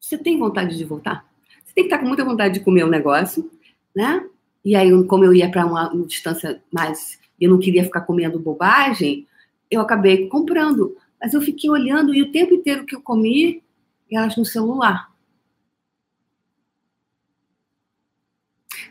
Você 0.00 0.16
tem 0.16 0.38
vontade 0.38 0.76
de 0.76 0.84
voltar? 0.84 1.28
Você 1.64 1.74
tem 1.74 1.84
que 1.84 1.88
estar 1.88 1.98
com 1.98 2.06
muita 2.06 2.24
vontade 2.24 2.54
de 2.54 2.60
comer 2.60 2.84
o 2.84 2.86
um 2.86 2.90
negócio, 2.90 3.50
né? 3.94 4.24
E 4.64 4.76
aí, 4.76 4.90
como 5.06 5.24
eu 5.24 5.34
ia 5.34 5.50
para 5.50 5.66
uma, 5.66 5.92
uma 5.92 6.06
distância 6.06 6.62
mais, 6.72 7.18
eu 7.40 7.50
não 7.50 7.58
queria 7.58 7.82
ficar 7.82 8.02
comendo 8.02 8.38
bobagem, 8.38 9.26
eu 9.68 9.80
acabei 9.80 10.28
comprando. 10.28 10.96
Mas 11.26 11.34
eu 11.34 11.40
fiquei 11.40 11.68
olhando 11.68 12.14
e 12.14 12.22
o 12.22 12.30
tempo 12.30 12.54
inteiro 12.54 12.86
que 12.86 12.94
eu 12.94 13.02
comi, 13.02 13.60
elas 14.08 14.36
no 14.36 14.44
celular. 14.44 15.12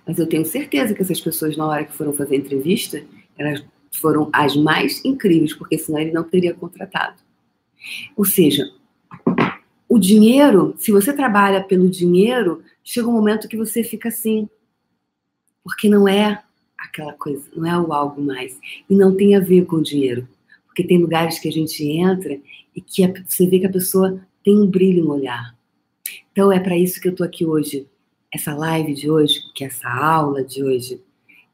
Mas 0.06 0.20
eu 0.20 0.28
tenho 0.28 0.46
certeza 0.46 0.94
que 0.94 1.02
essas 1.02 1.22
pessoas, 1.22 1.56
na 1.56 1.66
hora 1.66 1.86
que 1.86 1.94
foram 1.94 2.12
fazer 2.12 2.36
a 2.36 2.38
entrevista, 2.38 3.02
elas 3.38 3.64
foram 3.90 4.30
as 4.34 4.54
mais 4.54 5.00
incríveis, 5.06 5.54
porque 5.54 5.78
senão 5.78 5.98
ele 5.98 6.12
não 6.12 6.26
teria 6.26 6.54
contratado. 6.54 7.16
Ou 8.18 8.26
seja, 8.26 8.70
o 9.88 9.98
dinheiro, 9.98 10.76
se 10.78 10.92
você 10.92 11.14
trabalha 11.14 11.64
pelo 11.64 11.90
dinheiro, 11.90 12.62
chega 12.84 13.08
um 13.08 13.14
momento 13.14 13.48
que 13.48 13.56
você 13.56 13.82
fica 13.82 14.10
assim, 14.10 14.50
porque 15.64 15.88
não 15.88 16.06
é 16.06 16.44
aquela 16.78 17.14
coisa, 17.14 17.50
não 17.56 17.66
é 17.66 17.80
o 17.80 17.94
algo 17.94 18.22
mais. 18.22 18.60
E 18.90 18.94
não 18.94 19.16
tem 19.16 19.38
a 19.38 19.40
ver 19.40 19.64
com 19.64 19.78
o 19.78 19.82
dinheiro. 19.82 20.28
Porque 20.76 20.84
tem 20.84 20.98
lugares 20.98 21.40
que 21.40 21.48
a 21.48 21.52
gente 21.52 21.82
entra 21.88 22.38
e 22.76 22.82
que 22.82 23.02
a, 23.06 23.14
você 23.26 23.48
vê 23.48 23.60
que 23.60 23.66
a 23.66 23.72
pessoa 23.72 24.22
tem 24.44 24.60
um 24.60 24.68
brilho 24.68 25.06
no 25.06 25.14
olhar. 25.14 25.56
Então 26.34 26.52
é 26.52 26.60
para 26.60 26.78
isso 26.78 27.00
que 27.00 27.08
eu 27.08 27.14
estou 27.14 27.26
aqui 27.26 27.46
hoje. 27.46 27.88
Essa 28.30 28.54
live 28.54 28.94
de 28.94 29.10
hoje, 29.10 29.40
que 29.56 29.64
é 29.64 29.68
essa 29.68 29.88
aula 29.88 30.44
de 30.44 30.62
hoje, 30.62 31.02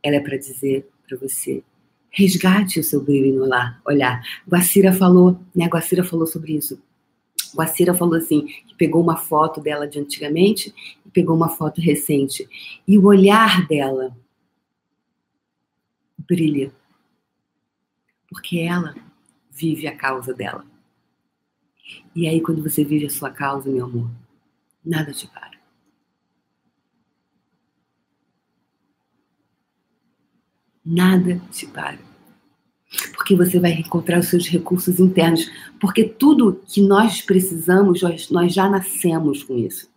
ela 0.01 0.15
é 0.15 0.19
para 0.19 0.37
dizer 0.37 0.89
para 1.07 1.15
você: 1.19 1.63
resgate 2.09 2.79
o 2.79 2.83
seu 2.83 2.99
brilho 2.99 3.35
no 3.35 3.43
olhar. 3.43 3.79
olhar. 3.85 4.23
Guacira 4.49 4.91
falou, 4.91 5.39
né? 5.55 5.67
Guacira 5.67 6.03
falou 6.03 6.25
sobre 6.25 6.53
isso. 6.53 6.81
Guacira 7.55 7.93
falou 7.93 8.15
assim, 8.15 8.47
que 8.65 8.73
pegou 8.75 9.03
uma 9.03 9.17
foto 9.17 9.61
dela 9.61 9.87
de 9.87 9.99
antigamente 9.99 10.73
e 11.05 11.09
pegou 11.11 11.35
uma 11.35 11.49
foto 11.49 11.79
recente. 11.79 12.49
E 12.87 12.97
o 12.97 13.05
olhar 13.05 13.67
dela 13.67 14.17
brilha. 16.17 16.71
Porque 18.27 18.59
ela 18.59 18.95
vive 19.51 19.87
a 19.87 19.95
causa 19.95 20.33
dela. 20.33 20.65
E 22.15 22.27
aí, 22.27 22.41
quando 22.41 22.63
você 22.63 22.83
vive 22.83 23.05
a 23.05 23.09
sua 23.09 23.29
causa, 23.29 23.69
meu 23.69 23.85
amor, 23.85 24.09
nada 24.83 25.11
te 25.11 25.27
para. 25.27 25.59
Nada 30.83 31.39
te 31.51 31.67
para. 31.67 31.99
Porque 33.13 33.35
você 33.35 33.59
vai 33.59 33.73
encontrar 33.73 34.19
os 34.19 34.27
seus 34.27 34.47
recursos 34.47 34.99
internos. 34.99 35.49
Porque 35.79 36.03
tudo 36.03 36.61
que 36.65 36.81
nós 36.81 37.21
precisamos, 37.21 38.01
nós 38.29 38.53
já 38.53 38.69
nascemos 38.69 39.43
com 39.43 39.57
isso. 39.57 39.89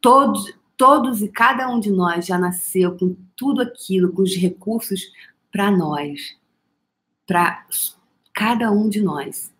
Todos, 0.00 0.54
todos 0.76 1.22
e 1.22 1.28
cada 1.28 1.68
um 1.68 1.80
de 1.80 1.90
nós 1.90 2.26
já 2.26 2.38
nasceu 2.38 2.96
com 2.96 3.16
tudo 3.36 3.60
aquilo, 3.62 4.12
com 4.12 4.22
os 4.22 4.34
recursos 4.34 5.02
para 5.50 5.70
nós. 5.70 6.38
Para 7.26 7.66
cada 8.34 8.70
um 8.72 8.88
de 8.88 9.00
nós. 9.00 9.52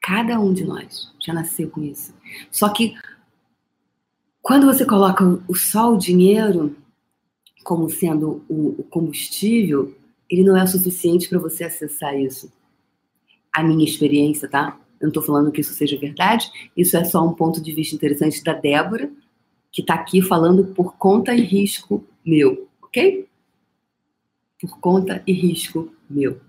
Cada 0.00 0.38
um 0.38 0.52
de 0.52 0.64
nós 0.64 1.12
já 1.20 1.34
nasceu 1.34 1.68
com 1.68 1.82
isso. 1.82 2.14
Só 2.50 2.68
que 2.68 2.94
quando 4.40 4.66
você 4.66 4.86
coloca 4.86 5.24
o 5.48 5.54
só 5.54 5.92
o 5.92 5.98
dinheiro 5.98 6.76
como 7.64 7.88
sendo 7.90 8.44
o, 8.48 8.82
combustível, 8.84 9.96
ele 10.28 10.42
não 10.42 10.56
é 10.56 10.64
o 10.64 10.66
suficiente 10.66 11.28
para 11.28 11.38
você 11.38 11.64
acessar 11.64 12.18
isso. 12.18 12.52
A 13.52 13.62
minha 13.62 13.84
experiência, 13.84 14.48
tá? 14.48 14.80
Eu 15.00 15.06
não 15.06 15.08
estou 15.08 15.22
falando 15.22 15.52
que 15.52 15.60
isso 15.60 15.74
seja 15.74 15.98
verdade, 15.98 16.50
isso 16.76 16.96
é 16.96 17.04
só 17.04 17.24
um 17.24 17.34
ponto 17.34 17.60
de 17.60 17.72
vista 17.72 17.94
interessante 17.94 18.42
da 18.42 18.52
Débora, 18.52 19.12
que 19.70 19.80
está 19.80 19.94
aqui 19.94 20.20
falando 20.20 20.66
por 20.74 20.96
conta 20.96 21.34
e 21.34 21.40
risco 21.40 22.04
meu, 22.24 22.68
ok? 22.82 23.28
Por 24.60 24.78
conta 24.80 25.22
e 25.26 25.32
risco 25.32 25.92
meu 26.08 26.40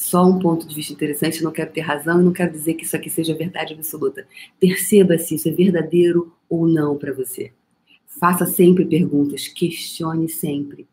só 0.00 0.24
um 0.24 0.38
ponto 0.38 0.66
de 0.66 0.74
vista 0.74 0.94
interessante, 0.94 1.44
não 1.44 1.52
quero 1.52 1.70
ter 1.70 1.82
razão 1.82 2.22
e 2.22 2.24
não 2.24 2.32
quero 2.32 2.50
dizer 2.50 2.72
que 2.72 2.86
isso 2.86 2.96
aqui 2.96 3.10
seja 3.10 3.34
verdade 3.34 3.74
absoluta. 3.74 4.26
Perceba 4.58 5.18
se 5.18 5.34
isso 5.34 5.46
é 5.46 5.52
verdadeiro 5.52 6.32
ou 6.48 6.66
não 6.66 6.96
para 6.96 7.12
você. 7.12 7.52
Faça 8.06 8.46
sempre 8.46 8.86
perguntas, 8.86 9.46
questione 9.46 10.26
sempre. 10.26 10.88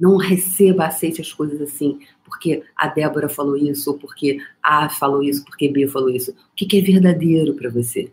Não 0.00 0.16
receba, 0.16 0.86
aceite 0.86 1.20
as 1.20 1.30
coisas 1.30 1.60
assim, 1.60 1.98
porque 2.24 2.62
a 2.74 2.88
Débora 2.88 3.28
falou 3.28 3.54
isso, 3.54 3.90
ou 3.90 3.98
porque 3.98 4.38
A 4.62 4.88
falou 4.88 5.22
isso, 5.22 5.44
porque 5.44 5.68
B 5.68 5.86
falou 5.86 6.08
isso. 6.08 6.30
O 6.30 6.54
que 6.54 6.78
é 6.78 6.80
verdadeiro 6.80 7.52
para 7.52 7.68
você? 7.68 8.10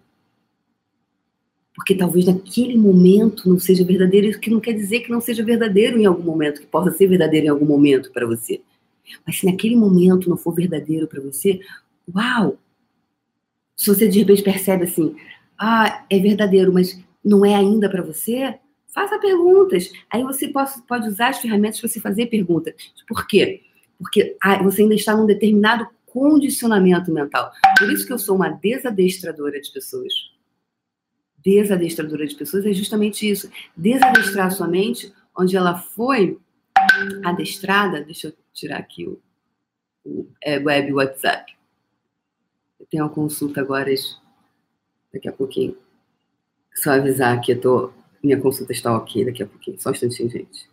Porque 1.73 1.95
talvez 1.95 2.25
naquele 2.25 2.77
momento 2.77 3.47
não 3.47 3.57
seja 3.57 3.85
verdadeiro, 3.85 4.27
isso 4.27 4.39
que 4.41 4.49
não 4.49 4.59
quer 4.59 4.73
dizer 4.73 4.99
que 4.99 5.11
não 5.11 5.21
seja 5.21 5.45
verdadeiro 5.45 5.97
em 5.97 6.05
algum 6.05 6.23
momento, 6.23 6.59
que 6.59 6.67
possa 6.67 6.91
ser 6.91 7.07
verdadeiro 7.07 7.45
em 7.45 7.49
algum 7.49 7.65
momento 7.65 8.11
para 8.11 8.27
você. 8.27 8.61
Mas 9.25 9.39
se 9.39 9.45
naquele 9.45 9.75
momento 9.75 10.29
não 10.29 10.37
for 10.37 10.53
verdadeiro 10.53 11.07
para 11.07 11.21
você, 11.21 11.59
uau! 12.13 12.57
Se 13.75 13.87
você 13.87 14.07
de 14.07 14.19
repente 14.19 14.41
percebe 14.41 14.85
assim, 14.85 15.15
ah, 15.57 16.05
é 16.09 16.19
verdadeiro, 16.19 16.71
mas 16.71 16.99
não 17.23 17.45
é 17.45 17.55
ainda 17.55 17.89
para 17.89 18.01
você, 18.01 18.57
faça 18.87 19.19
perguntas. 19.19 19.91
Aí 20.09 20.23
você 20.23 20.47
pode, 20.47 21.07
usar 21.07 21.29
as 21.29 21.39
ferramentas 21.39 21.79
para 21.79 21.89
você 21.89 21.99
fazer 21.99 22.27
perguntas. 22.27 22.73
Por 23.07 23.27
quê? 23.27 23.61
Porque 23.99 24.37
ah, 24.41 24.63
você 24.63 24.83
ainda 24.83 24.95
está 24.95 25.15
num 25.15 25.25
determinado 25.25 25.87
condicionamento 26.05 27.11
mental. 27.11 27.51
Por 27.77 27.91
isso 27.91 28.07
que 28.07 28.13
eu 28.13 28.17
sou 28.17 28.37
uma 28.37 28.49
desadestradora 28.49 29.59
de 29.59 29.69
pessoas. 29.71 30.13
Desadestradora 31.43 32.25
de 32.25 32.35
pessoas 32.35 32.65
é 32.65 32.73
justamente 32.73 33.29
isso. 33.29 33.51
Desadestrar 33.75 34.47
a 34.47 34.51
sua 34.51 34.67
mente, 34.67 35.13
onde 35.37 35.57
ela 35.57 35.77
foi 35.77 36.39
adestrada, 37.23 38.01
deixa 38.01 38.27
eu 38.27 38.33
tirar 38.53 38.79
aqui 38.79 39.07
o, 39.07 39.19
o 40.05 40.27
é, 40.41 40.57
web 40.57 40.93
WhatsApp. 40.93 41.55
Eu 42.79 42.85
tenho 42.87 43.03
uma 43.03 43.09
consulta 43.09 43.61
agora, 43.61 43.93
daqui 45.13 45.27
a 45.27 45.33
pouquinho. 45.33 45.77
Só 46.75 46.91
avisar 46.91 47.39
que 47.41 47.53
eu 47.53 47.61
tô, 47.61 47.91
minha 48.23 48.39
consulta 48.39 48.71
está 48.73 48.95
ok 48.95 49.25
daqui 49.25 49.43
a 49.43 49.47
pouquinho. 49.47 49.79
Só 49.79 49.89
um 49.89 49.93
instantinho, 49.93 50.29
gente. 50.29 50.69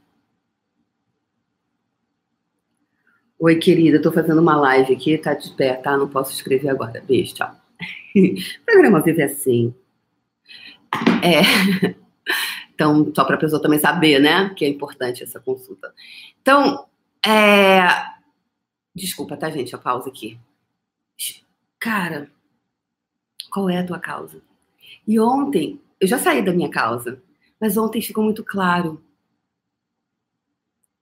Oi, 3.39 3.57
querida, 3.57 3.97
estou 3.97 4.13
fazendo 4.13 4.41
uma 4.41 4.57
live 4.57 4.93
aqui, 4.95 5.19
tá 5.19 5.35
de 5.35 5.51
pé, 5.55 5.75
tá? 5.75 5.97
Não 5.97 6.09
posso 6.09 6.33
escrever 6.33 6.69
agora. 6.69 7.03
Beijo, 7.07 7.35
tchau. 7.35 7.51
o 8.15 8.65
programa 8.65 9.03
vive 9.03 9.23
assim. 9.23 9.75
É. 11.23 11.93
Então, 12.83 13.13
só 13.15 13.25
para 13.25 13.37
a 13.37 13.39
pessoa 13.39 13.63
também 13.63 13.79
saber, 13.79 14.19
né, 14.19 14.53
que 14.57 14.65
é 14.65 14.69
importante 14.69 15.23
essa 15.23 15.39
consulta. 15.39 15.95
Então, 16.41 16.89
é... 17.25 17.79
desculpa, 18.93 19.37
tá, 19.37 19.49
gente, 19.51 19.73
a 19.73 19.79
pausa 19.79 20.09
aqui. 20.09 20.37
Cara, 21.79 22.29
qual 23.53 23.71
é 23.71 23.79
a 23.79 23.87
tua 23.87 24.01
causa? 24.01 24.43
E 25.07 25.21
ontem, 25.21 25.81
eu 26.01 26.09
já 26.09 26.19
saí 26.19 26.45
da 26.45 26.53
minha 26.53 26.69
causa, 26.69 27.23
mas 27.61 27.77
ontem 27.77 28.03
ficou 28.03 28.25
muito 28.25 28.45
claro. 28.45 29.01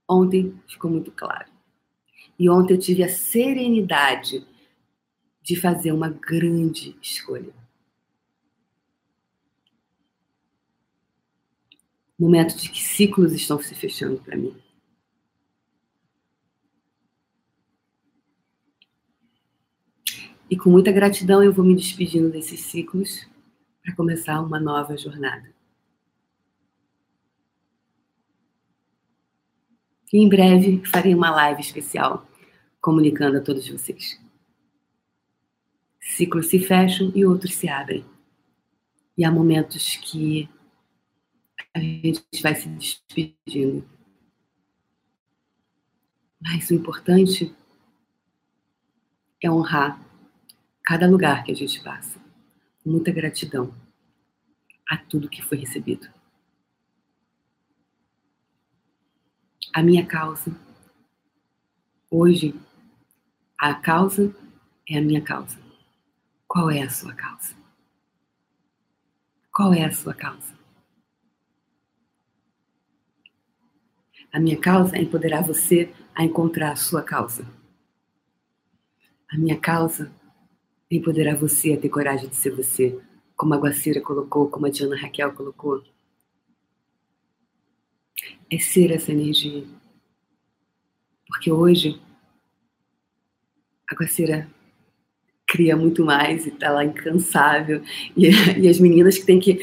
Ontem 0.07 0.61
ficou 0.69 0.91
muito 0.91 1.11
claro. 1.11 1.51
E 2.39 2.51
ontem 2.51 2.75
eu 2.75 2.79
tive 2.79 3.03
a 3.03 3.09
serenidade 3.09 4.47
de 5.41 5.57
fazer 5.57 5.93
uma 5.93 6.11
grande 6.11 6.95
escolha. 7.01 7.55
Momento 12.21 12.55
de 12.55 12.69
que 12.69 12.83
ciclos 12.83 13.33
estão 13.33 13.59
se 13.59 13.75
fechando 13.75 14.21
para 14.21 14.37
mim. 14.37 14.55
E 20.51 20.57
com 20.57 20.69
muita 20.69 20.93
gratidão 20.93 21.43
eu 21.43 21.53
vou 21.53 21.65
me 21.65 21.75
despedindo 21.75 22.29
desses 22.29 22.61
ciclos 22.61 23.27
para 23.83 23.95
começar 23.95 24.41
uma 24.43 24.61
nova 24.61 24.97
jornada. 24.99 25.51
E 30.13 30.19
em 30.19 30.29
breve 30.29 30.83
farei 30.85 31.15
uma 31.15 31.31
live 31.31 31.63
especial 31.63 32.29
comunicando 32.81 33.39
a 33.39 33.41
todos 33.41 33.69
vocês. 33.69 34.21
Ciclos 36.01 36.49
se 36.49 36.59
fecham 36.59 37.13
e 37.15 37.25
outros 37.25 37.55
se 37.55 37.69
abrem. 37.69 38.05
E 39.17 39.25
há 39.25 39.31
momentos 39.31 39.97
que 39.97 40.49
a 41.75 41.79
gente 41.79 42.25
vai 42.43 42.55
se 42.55 42.69
despedindo. 42.69 43.89
Mas 46.41 46.71
o 46.71 46.75
importante 46.75 47.55
é 49.43 49.51
honrar 49.51 50.01
cada 50.83 51.09
lugar 51.09 51.45
que 51.45 51.53
a 51.53 51.55
gente 51.55 51.83
passa. 51.83 52.21
Muita 52.85 53.13
gratidão 53.13 53.75
a 54.89 54.97
tudo 54.97 55.29
que 55.29 55.43
foi 55.43 55.59
recebido. 55.59 56.11
A 59.73 59.83
minha 59.83 60.05
causa. 60.05 60.51
Hoje, 62.11 62.59
a 63.57 63.75
causa 63.75 64.35
é 64.89 64.99
a 64.99 65.03
minha 65.03 65.23
causa. 65.23 65.59
Qual 66.49 66.71
é 66.71 66.83
a 66.83 66.91
sua 66.91 67.15
causa? 67.15 67.55
Qual 69.53 69.73
é 69.73 69.85
a 69.85 69.93
sua 69.93 70.13
causa? 70.13 70.60
A 74.33 74.39
minha 74.39 74.57
causa 74.57 74.97
é 74.97 75.03
empoderar 75.03 75.43
você 75.43 75.93
a 76.15 76.25
encontrar 76.25 76.73
a 76.73 76.77
sua 76.77 77.03
causa. 77.03 77.45
A 79.29 79.37
minha 79.37 79.59
causa 79.59 80.13
é 80.91 80.97
empoderar 80.97 81.37
você 81.37 81.73
a 81.73 81.81
ter 81.81 81.89
coragem 81.89 82.29
de 82.29 82.37
ser 82.37 82.51
você, 82.51 82.99
como 83.37 83.55
a 83.55 83.57
Guacira 83.57 84.01
colocou, 84.01 84.49
como 84.49 84.67
a 84.67 84.71
Diana 84.71 84.97
Raquel 84.97 85.33
colocou. 85.33 85.83
É 88.51 88.59
ser 88.59 88.93
essa 88.93 89.11
energia. 89.13 89.65
Porque 91.27 91.51
hoje, 91.51 92.01
a 93.91 93.95
Guacira 93.95 94.49
cria 95.47 95.77
muito 95.77 96.05
mais 96.05 96.47
e 96.47 96.51
tá 96.53 96.71
lá 96.71 96.85
incansável. 96.85 97.83
E, 98.17 98.29
e 98.61 98.69
as 98.69 98.79
meninas 98.79 99.19
que 99.19 99.27
têm 99.27 99.41
que 99.41 99.61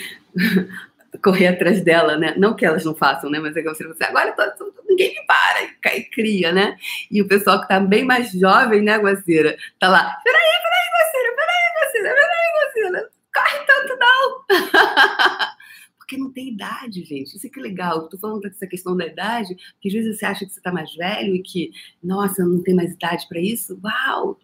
correr 1.24 1.48
atrás 1.48 1.82
dela, 1.82 2.18
né? 2.18 2.36
Não 2.38 2.56
que 2.56 2.66
elas 2.66 2.84
não 2.84 2.96
façam, 2.96 3.30
né? 3.30 3.40
Mas 3.40 3.56
é 3.56 3.62
que 3.62 3.70
você, 3.70 3.88
você 3.88 4.04
agora 4.04 4.32
tô, 4.34 4.72
tô, 4.72 4.84
ninguém 4.88 5.14
me 5.14 5.26
para 5.26 5.64
e, 5.64 6.00
e 6.00 6.04
cria, 6.10 6.52
né? 6.52 6.78
E 7.10 7.22
o 7.22 7.28
pessoal 7.28 7.62
que 7.62 7.68
tá 7.68 7.80
bem 7.80 8.04
mais 8.04 8.32
jovem, 8.32 8.82
né, 8.82 8.98
Guaceira? 8.98 9.58
Tá 9.80 9.90
lá, 9.90 10.18
peraí, 10.24 10.42
peraí, 10.64 10.88
Guaceira, 10.98 11.36
peraí, 11.36 11.66
Guaceira, 11.80 12.16
peraí, 12.16 12.48
Guaceira, 12.56 13.10
corre 13.34 13.66
tanto 13.66 14.00
não! 14.00 15.48
Porque 15.98 16.18
não 16.18 16.32
tem 16.32 16.48
idade, 16.48 17.04
gente. 17.04 17.36
Isso 17.36 17.46
é 17.46 17.50
que 17.50 17.60
é 17.60 17.64
legal. 17.64 18.06
Estou 18.06 18.18
falando 18.18 18.40
dessa 18.40 18.66
questão 18.66 18.96
da 18.96 19.06
idade, 19.06 19.54
que 19.82 19.90
às 19.90 19.94
vezes 19.94 20.18
você 20.18 20.26
acha 20.26 20.46
que 20.46 20.54
você 20.54 20.60
está 20.60 20.72
mais 20.72 20.96
velho 20.96 21.36
e 21.36 21.44
que, 21.44 21.72
nossa, 22.02 22.46
não 22.46 22.64
tem 22.64 22.74
mais 22.74 22.94
idade 22.94 23.28
para 23.28 23.42
isso. 23.42 23.78
Uau! 23.84 24.40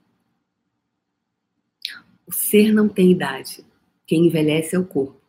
O 2.27 2.33
ser 2.33 2.73
não 2.73 2.89
tem 2.89 3.11
idade. 3.11 3.65
Quem 4.05 4.27
envelhece 4.27 4.75
é 4.75 4.79
o 4.79 4.85
corpo. 4.85 5.22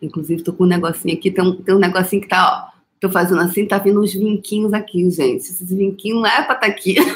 Inclusive, 0.00 0.42
tô 0.42 0.52
com 0.52 0.64
um 0.64 0.68
negocinho 0.68 1.16
aqui, 1.16 1.30
tem 1.30 1.44
um, 1.44 1.62
tem 1.62 1.74
um 1.74 1.78
negocinho 1.78 2.22
que 2.22 2.28
tá, 2.28 2.72
ó. 2.74 2.78
Tô 3.00 3.08
fazendo 3.08 3.40
assim, 3.40 3.66
tá 3.66 3.78
vindo 3.78 4.00
uns 4.00 4.12
vinquinhos 4.12 4.72
aqui, 4.72 5.08
gente. 5.10 5.42
Esses 5.42 5.68
vinquinhos 5.68 6.20
não 6.20 6.28
é 6.28 6.42
pra 6.42 6.54
estar 6.54 6.56
tá 6.56 6.66
aqui. 6.66 6.96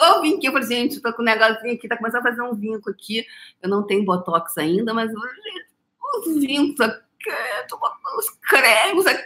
Ô, 0.00 0.22
vinquinho, 0.22 0.48
eu 0.48 0.52
falei, 0.52 0.68
gente, 0.68 1.00
tô 1.00 1.12
com 1.12 1.22
um 1.22 1.24
negocinho 1.24 1.74
aqui, 1.74 1.86
tá 1.86 1.96
começando 1.96 2.20
a 2.20 2.30
fazer 2.30 2.42
um 2.42 2.54
vinco 2.54 2.90
aqui. 2.90 3.26
Eu 3.62 3.68
não 3.68 3.82
tenho 3.82 4.04
botox 4.04 4.56
ainda, 4.58 4.94
mas 4.94 5.10
os 5.12 6.40
vincos 6.40 6.80
aqui, 6.80 7.02
tô 7.68 7.78
botando 7.78 8.18
os 8.18 8.30
cremos 8.48 9.06
aqui. 9.06 9.22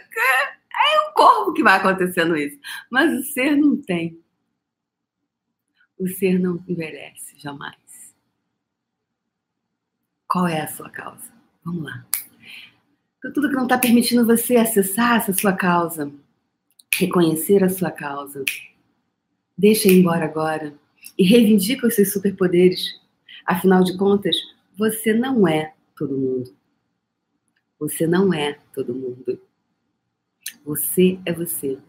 É 0.79 1.09
o 1.09 1.13
corpo 1.13 1.53
que 1.53 1.63
vai 1.63 1.77
acontecendo 1.77 2.37
isso. 2.37 2.57
Mas 2.89 3.11
o 3.13 3.23
ser 3.23 3.55
não 3.55 3.77
tem. 3.81 4.19
O 5.97 6.07
ser 6.07 6.39
não 6.39 6.63
envelhece, 6.67 7.37
jamais. 7.37 7.88
Qual 10.29 10.47
é 10.47 10.61
a 10.61 10.67
sua 10.67 10.89
causa? 10.91 11.31
Vamos 11.65 11.83
lá. 11.83 12.05
Então, 13.17 13.33
tudo 13.33 13.49
que 13.49 13.55
não 13.55 13.63
está 13.63 13.77
permitindo 13.79 14.25
você 14.25 14.57
acessar 14.57 15.17
essa 15.17 15.33
sua 15.33 15.53
causa, 15.53 16.11
reconhecer 16.95 17.63
a 17.63 17.69
sua 17.69 17.89
causa, 17.89 18.45
deixa 19.57 19.87
ir 19.87 19.99
embora 19.99 20.25
agora 20.25 20.73
e 21.17 21.23
reivindica 21.23 21.87
os 21.87 21.95
seus 21.95 22.13
superpoderes. 22.13 23.01
Afinal 23.43 23.83
de 23.83 23.97
contas, 23.97 24.35
você 24.77 25.13
não 25.13 25.47
é 25.47 25.73
todo 25.97 26.15
mundo. 26.15 26.55
Você 27.79 28.05
não 28.05 28.31
é 28.31 28.59
todo 28.73 28.93
mundo. 28.93 29.41
Você 30.63 31.19
é 31.25 31.33
você. 31.33 31.79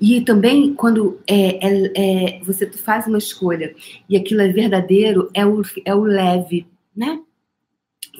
E 0.00 0.20
também, 0.20 0.74
quando 0.74 1.20
é, 1.26 1.66
é, 1.66 1.92
é, 2.36 2.40
você 2.40 2.70
faz 2.72 3.06
uma 3.06 3.18
escolha 3.18 3.74
e 4.08 4.16
aquilo 4.16 4.40
é 4.40 4.48
verdadeiro, 4.48 5.30
é 5.34 5.44
o, 5.44 5.62
é 5.84 5.94
o 5.94 6.02
leve, 6.02 6.66
né? 6.94 7.22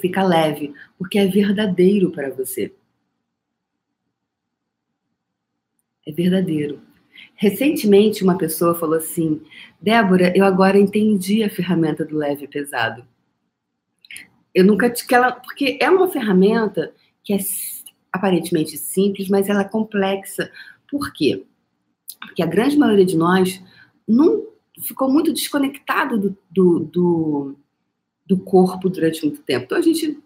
Fica 0.01 0.23
leve, 0.23 0.75
porque 0.99 1.19
é 1.19 1.27
verdadeiro 1.27 2.11
para 2.11 2.31
você. 2.31 2.75
É 6.07 6.13
verdadeiro. 6.13 6.81
Recentemente, 7.37 8.23
uma 8.23 8.37
pessoa 8.37 8.75
falou 8.75 8.97
assim: 8.97 9.41
Débora, 9.81 10.33
eu 10.37 10.45
agora 10.45 10.79
entendi 10.79 11.43
a 11.43 11.51
ferramenta 11.51 12.05
do 12.05 12.17
leve 12.17 12.45
e 12.45 12.49
pesado. 12.49 13.05
Eu 14.55 14.65
nunca 14.65 14.89
que 14.91 15.15
ela, 15.15 15.33
porque 15.33 15.79
é 15.81 15.91
uma 15.91 16.09
ferramenta 16.09 16.93
que 17.23 17.33
é 17.33 17.39
aparentemente 18.13 18.79
simples, 18.79 19.29
mas 19.29 19.49
ela 19.49 19.63
é 19.63 19.69
complexa, 19.69 20.51
por 20.95 21.13
quê? 21.13 21.45
Porque 22.21 22.41
a 22.41 22.47
grande 22.47 22.79
maioria 22.79 23.05
de 23.05 23.17
nós 23.17 23.61
não 24.07 24.47
ficou 24.81 25.11
muito 25.11 25.33
desconectado 25.33 26.17
do, 26.17 26.39
do, 26.49 26.79
do, 26.85 27.57
do 28.25 28.39
corpo 28.39 28.89
durante 28.89 29.25
muito 29.25 29.43
tempo. 29.43 29.65
Então 29.65 29.77
a 29.77 29.83
gente, 29.83 30.17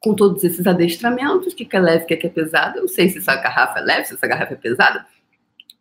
com 0.00 0.14
todos 0.14 0.42
esses 0.42 0.66
adestramentos, 0.66 1.52
o 1.52 1.54
que 1.54 1.68
é 1.70 1.78
leve, 1.78 2.04
o 2.04 2.06
que 2.06 2.14
é 2.14 2.30
pesado, 2.30 2.78
eu 2.78 2.82
não 2.82 2.88
sei 2.88 3.10
se 3.10 3.18
essa 3.18 3.36
garrafa 3.36 3.80
é 3.80 3.82
leve, 3.82 4.06
se 4.06 4.14
essa 4.14 4.26
garrafa 4.26 4.54
é 4.54 4.56
pesada, 4.56 5.06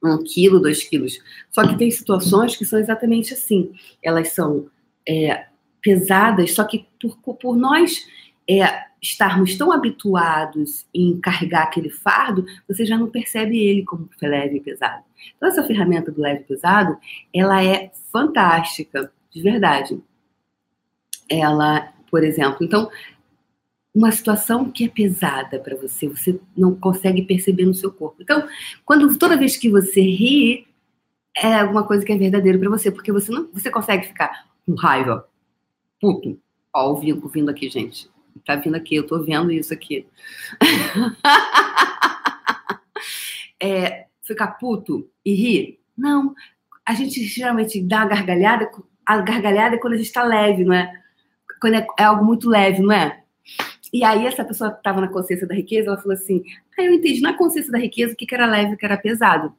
um 0.04 0.22
quilo, 0.22 0.60
dois 0.60 0.84
quilos. 0.84 1.18
Só 1.50 1.66
que 1.66 1.78
tem 1.78 1.90
situações 1.90 2.58
que 2.58 2.66
são 2.66 2.78
exatamente 2.78 3.34
assim. 3.34 3.72
Elas 4.04 4.34
são 4.34 4.70
é, 5.08 5.46
pesadas, 5.82 6.54
só 6.54 6.66
que 6.66 6.86
por, 7.00 7.38
por 7.38 7.56
nós 7.56 8.06
é, 8.50 8.66
estarmos 9.08 9.58
tão 9.58 9.72
habituados 9.72 10.86
em 10.94 11.20
carregar 11.20 11.64
aquele 11.64 11.90
fardo, 11.90 12.46
você 12.68 12.86
já 12.86 12.98
não 12.98 13.10
percebe 13.10 13.58
ele 13.58 13.84
como 13.84 14.10
leve 14.22 14.58
e 14.58 14.62
pesado. 14.62 15.04
Então, 15.36 15.50
essa 15.50 15.64
ferramenta 15.64 16.12
do 16.12 16.22
leve 16.22 16.42
e 16.42 16.44
pesado, 16.44 16.98
ela 17.34 17.64
é 17.64 17.92
fantástica, 18.12 19.12
de 19.32 19.42
verdade. 19.42 20.00
Ela, 21.30 21.94
por 22.10 22.24
exemplo, 22.24 22.66
então, 22.66 22.90
uma 23.94 24.12
situação 24.12 24.70
que 24.70 24.86
é 24.86 24.90
pesada 24.90 25.60
para 25.60 25.76
você, 25.76 26.08
você 26.08 26.40
não 26.56 26.76
consegue 26.76 27.24
perceber 27.24 27.66
no 27.66 27.74
seu 27.74 27.92
corpo. 27.92 28.22
Então, 28.22 28.48
quando 28.86 29.18
toda 29.18 29.38
vez 29.38 29.58
que 29.58 29.70
você 29.70 30.02
ri, 30.02 30.68
é 31.36 31.56
alguma 31.56 31.84
coisa 31.84 32.06
que 32.06 32.12
é 32.12 32.18
verdadeira 32.18 32.60
para 32.60 32.70
você, 32.70 32.92
porque 32.92 33.12
você 33.12 33.32
não, 33.32 33.48
você 33.52 33.70
consegue 33.70 34.08
ficar 34.08 34.48
com 34.66 34.76
raiva, 34.76 35.28
puto. 36.00 36.40
Ó, 36.74 36.92
o 36.92 36.98
vinco 36.98 37.28
vindo 37.28 37.50
aqui, 37.50 37.70
gente. 37.70 38.10
Tá 38.46 38.56
vindo 38.56 38.76
aqui, 38.76 38.96
eu 38.96 39.06
tô 39.06 39.24
vendo 39.24 39.52
isso 39.52 39.74
aqui. 39.74 40.06
é, 43.62 44.06
ficar 44.24 44.48
puto 44.60 45.10
e 45.26 45.34
rir? 45.34 45.80
Não. 45.98 46.34
A 46.86 46.94
gente 46.94 47.24
geralmente 47.24 47.82
dá 47.82 48.00
uma 48.00 48.08
gargalhada, 48.08 48.70
a 49.06 49.22
gargalhada 49.22 49.76
é 49.76 49.80
quando 49.80 49.94
a 49.94 49.98
gente 49.98 50.12
tá 50.12 50.24
leve, 50.24 50.64
não 50.64 50.74
é? 50.74 50.92
Quando 51.60 51.76
é, 51.76 51.88
é 52.00 52.04
algo 52.04 52.24
muito 52.24 52.50
leve, 52.50 52.82
não 52.82 52.92
é? 52.92 53.24
E 53.92 54.04
aí 54.04 54.26
essa 54.26 54.44
pessoa 54.44 54.72
que 54.72 54.78
estava 54.78 55.02
na 55.02 55.08
consciência 55.08 55.48
da 55.48 55.56
riqueza, 55.56 55.90
ela 55.90 55.98
falou 55.98 56.14
assim: 56.14 56.44
ah, 56.78 56.84
eu 56.84 56.94
entendi 56.94 57.22
na 57.22 57.34
consciência 57.34 57.72
da 57.72 57.80
riqueza 57.80 58.14
o 58.14 58.16
que, 58.16 58.26
que 58.26 58.36
era 58.36 58.46
leve 58.46 58.74
o 58.74 58.78
que 58.78 58.86
era 58.86 58.98
pesado. 58.98 59.54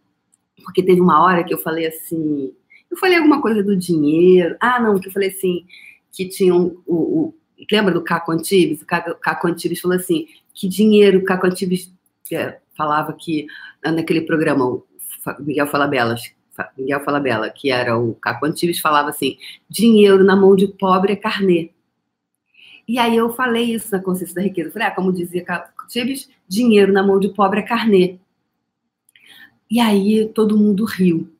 Porque 0.64 0.82
teve 0.82 1.00
uma 1.00 1.22
hora 1.22 1.44
que 1.44 1.54
eu 1.54 1.58
falei 1.58 1.86
assim, 1.86 2.52
eu 2.90 2.96
falei 2.96 3.16
alguma 3.16 3.40
coisa 3.40 3.62
do 3.62 3.76
dinheiro. 3.76 4.56
Ah, 4.60 4.80
não, 4.80 4.98
que 4.98 5.08
eu 5.08 5.12
falei 5.12 5.30
assim, 5.30 5.64
que 6.12 6.28
tinham 6.28 6.82
o, 6.86 6.94
o, 6.94 7.34
lembra 7.70 7.92
do 7.92 8.02
Caco 8.02 8.32
Antibes? 8.32 8.82
O 8.82 8.86
Caco 8.86 9.48
Antibes 9.48 9.80
falou 9.80 9.96
assim, 9.96 10.26
que 10.54 10.68
dinheiro, 10.68 11.18
o 11.18 11.24
Caco 11.24 11.46
Antibes 11.46 11.92
é, 12.32 12.58
falava 12.76 13.12
que 13.12 13.46
naquele 13.82 14.22
programa, 14.22 14.64
o 14.64 14.86
Miguel 15.40 15.66
Falabella, 15.66 16.16
Miguel 16.76 17.00
Falabella, 17.00 17.50
que 17.50 17.70
era 17.70 17.98
o 17.98 18.14
Caco 18.14 18.46
Antibes, 18.46 18.80
falava 18.80 19.10
assim, 19.10 19.36
dinheiro 19.68 20.24
na 20.24 20.36
mão 20.36 20.56
de 20.56 20.66
pobre 20.68 21.12
é 21.12 21.16
carnê. 21.16 21.70
E 22.86 22.98
aí 22.98 23.16
eu 23.16 23.30
falei 23.34 23.74
isso 23.74 23.92
na 23.92 24.02
Consciência 24.02 24.34
da 24.34 24.42
Riqueza. 24.42 24.68
Eu 24.68 24.72
falei, 24.72 24.88
ah, 24.88 24.90
como 24.90 25.12
dizia 25.12 25.44
Caco 25.44 25.84
Antibes, 25.84 26.28
dinheiro 26.48 26.92
na 26.92 27.02
mão 27.02 27.20
de 27.20 27.28
pobre 27.28 27.60
é 27.60 27.62
carnê. 27.62 28.18
E 29.70 29.78
aí 29.78 30.26
todo 30.34 30.56
mundo 30.56 30.84
riu. 30.84 31.30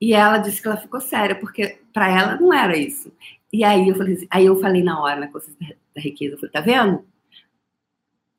E 0.00 0.12
ela 0.12 0.38
disse 0.38 0.60
que 0.60 0.68
ela 0.68 0.76
ficou 0.76 1.00
séria, 1.00 1.34
porque 1.34 1.78
para 1.92 2.08
ela 2.08 2.36
não 2.36 2.52
era 2.52 2.76
isso. 2.76 3.10
E 3.52 3.62
aí 3.62 3.88
eu 3.88 3.94
falei, 3.94 4.26
aí 4.30 4.46
eu 4.46 4.56
falei 4.56 4.82
na 4.82 5.00
hora, 5.00 5.20
na 5.20 5.28
consciência 5.28 5.76
da 5.94 6.00
riqueza, 6.00 6.34
eu 6.34 6.38
falei, 6.38 6.52
tá 6.52 6.60
vendo? 6.60 7.04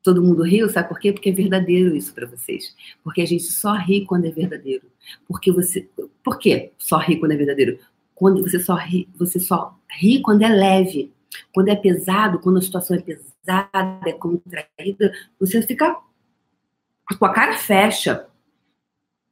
Todo 0.02 0.22
mundo 0.22 0.42
riu, 0.42 0.68
sabe 0.68 0.88
por 0.88 0.98
quê? 0.98 1.12
Porque 1.12 1.30
é 1.30 1.32
verdadeiro 1.32 1.96
isso 1.96 2.12
para 2.12 2.26
vocês. 2.26 2.74
Porque 3.02 3.22
a 3.22 3.26
gente 3.26 3.44
só 3.44 3.72
ri 3.74 4.04
quando 4.04 4.26
é 4.26 4.30
verdadeiro. 4.30 4.90
Porque 5.26 5.50
você, 5.50 5.88
por 6.22 6.38
quê? 6.38 6.72
Só 6.76 6.98
ri 6.98 7.18
quando 7.18 7.32
é 7.32 7.36
verdadeiro. 7.36 7.78
Quando 8.14 8.42
você 8.42 8.58
só 8.58 8.74
ri, 8.74 9.08
você 9.16 9.40
só 9.40 9.78
ri 9.98 10.20
quando 10.20 10.42
é 10.42 10.48
leve. 10.48 11.12
Quando 11.52 11.68
é 11.68 11.76
pesado, 11.76 12.38
quando 12.38 12.58
a 12.58 12.62
situação 12.62 12.96
é 12.96 13.00
pesada, 13.00 14.00
é 14.06 14.12
contraída, 14.12 15.12
você 15.38 15.62
fica 15.62 15.96
com 17.18 17.24
a 17.24 17.32
cara 17.32 17.54
fecha. 17.54 18.26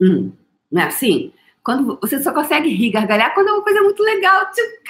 Hum, 0.01 0.33
não 0.71 0.83
é 0.83 0.87
assim? 0.87 1.33
Quando 1.64 1.98
você 2.01 2.20
só 2.22 2.33
consegue 2.33 2.68
rir, 2.68 2.90
gargalhar 2.90 3.35
quando 3.35 3.48
é 3.48 3.53
uma 3.53 3.62
coisa 3.62 3.83
muito 3.83 4.03
legal. 4.03 4.51
Tipo, 4.51 4.83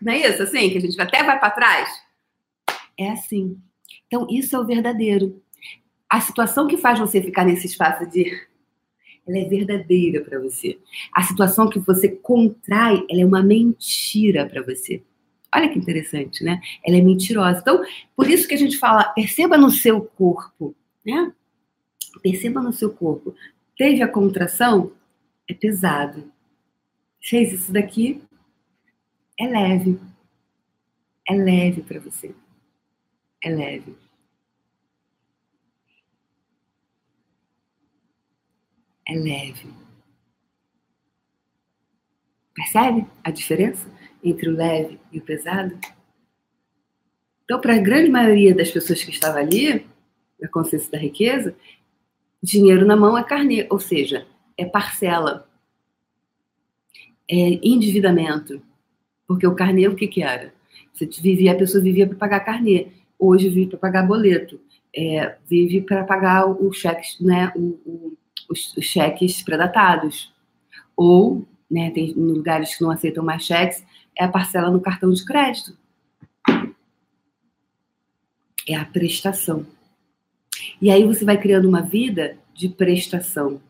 não 0.00 0.12
é 0.12 0.28
isso 0.28 0.42
assim? 0.42 0.70
Que 0.70 0.78
a 0.78 0.80
gente 0.80 1.00
até 1.00 1.22
vai 1.22 1.38
para 1.38 1.50
trás? 1.50 1.88
É 2.98 3.10
assim. 3.10 3.58
Então, 4.06 4.26
isso 4.30 4.54
é 4.54 4.58
o 4.58 4.66
verdadeiro. 4.66 5.42
A 6.08 6.20
situação 6.20 6.66
que 6.66 6.76
faz 6.76 6.98
você 6.98 7.22
ficar 7.22 7.44
nesse 7.44 7.66
espaço 7.66 8.06
de. 8.10 8.30
Ela 9.26 9.38
é 9.38 9.44
verdadeira 9.44 10.20
para 10.20 10.38
você. 10.40 10.78
A 11.14 11.22
situação 11.22 11.70
que 11.70 11.78
você 11.78 12.08
contrai, 12.08 13.06
ela 13.08 13.22
é 13.22 13.24
uma 13.24 13.42
mentira 13.42 14.46
para 14.46 14.62
você. 14.62 15.02
Olha 15.54 15.68
que 15.68 15.78
interessante, 15.78 16.42
né? 16.42 16.60
Ela 16.84 16.96
é 16.96 17.00
mentirosa. 17.00 17.60
Então, 17.60 17.82
por 18.16 18.28
isso 18.28 18.48
que 18.48 18.54
a 18.54 18.58
gente 18.58 18.78
fala, 18.78 19.04
perceba 19.04 19.56
no 19.56 19.70
seu 19.70 20.00
corpo, 20.00 20.74
né? 21.06 21.32
Perceba 22.22 22.60
no 22.60 22.72
seu 22.72 22.90
corpo. 22.90 23.34
Teve 23.78 24.02
a 24.02 24.08
contração? 24.08 24.92
É 25.48 25.54
pesado. 25.54 26.32
Fez 27.20 27.52
isso 27.52 27.72
daqui? 27.72 28.22
é 29.38 29.46
leve. 29.46 30.00
É 31.28 31.34
leve 31.34 31.82
para 31.82 32.00
você. 32.00 32.34
É 33.42 33.50
leve. 33.50 33.96
É 39.06 39.14
leve. 39.14 39.68
Percebe 42.54 43.06
a 43.24 43.30
diferença 43.30 43.90
entre 44.22 44.48
o 44.48 44.52
leve 44.52 45.00
e 45.10 45.18
o 45.18 45.22
pesado? 45.22 45.78
Então, 47.44 47.60
para 47.60 47.74
a 47.74 47.78
grande 47.78 48.10
maioria 48.10 48.54
das 48.54 48.70
pessoas 48.70 49.02
que 49.02 49.10
estavam 49.10 49.40
ali, 49.40 49.86
na 50.40 50.48
consciência 50.48 50.90
da 50.90 50.98
riqueza, 50.98 51.56
dinheiro 52.42 52.86
na 52.86 52.96
mão 52.96 53.18
é 53.18 53.24
carnê, 53.24 53.66
ou 53.70 53.80
seja, 53.80 54.26
é 54.62 54.66
parcela, 54.66 55.48
é 57.28 57.58
endividamento. 57.62 58.62
Porque 59.26 59.46
o 59.46 59.54
carnê, 59.54 59.88
o 59.88 59.96
que, 59.96 60.06
que 60.06 60.22
era? 60.22 60.52
Você 60.92 61.06
vivia, 61.06 61.52
a 61.52 61.56
pessoa 61.56 61.82
vivia 61.82 62.06
para 62.06 62.16
pagar 62.16 62.40
carnê, 62.40 62.88
hoje 63.18 63.48
vive 63.48 63.70
para 63.70 63.78
pagar 63.78 64.06
boleto, 64.06 64.60
é, 64.94 65.36
vive 65.48 65.80
para 65.80 66.04
pagar 66.04 66.46
os 66.46 66.76
cheques, 66.76 67.18
né, 67.20 67.50
o, 67.56 67.80
o, 67.86 68.16
os, 68.50 68.76
os 68.76 68.84
cheques 68.84 69.42
predatados. 69.42 70.32
Ou, 70.96 71.46
né, 71.70 71.90
tem 71.90 72.12
lugares 72.12 72.76
que 72.76 72.82
não 72.82 72.90
aceitam 72.90 73.24
mais 73.24 73.44
cheques, 73.44 73.84
é 74.18 74.24
a 74.24 74.28
parcela 74.28 74.70
no 74.70 74.80
cartão 74.80 75.10
de 75.10 75.24
crédito. 75.24 75.76
É 78.68 78.76
a 78.76 78.84
prestação. 78.84 79.66
E 80.80 80.90
aí 80.90 81.04
você 81.04 81.24
vai 81.24 81.40
criando 81.40 81.68
uma 81.68 81.80
vida 81.80 82.36
de 82.54 82.68
prestação. 82.68 83.60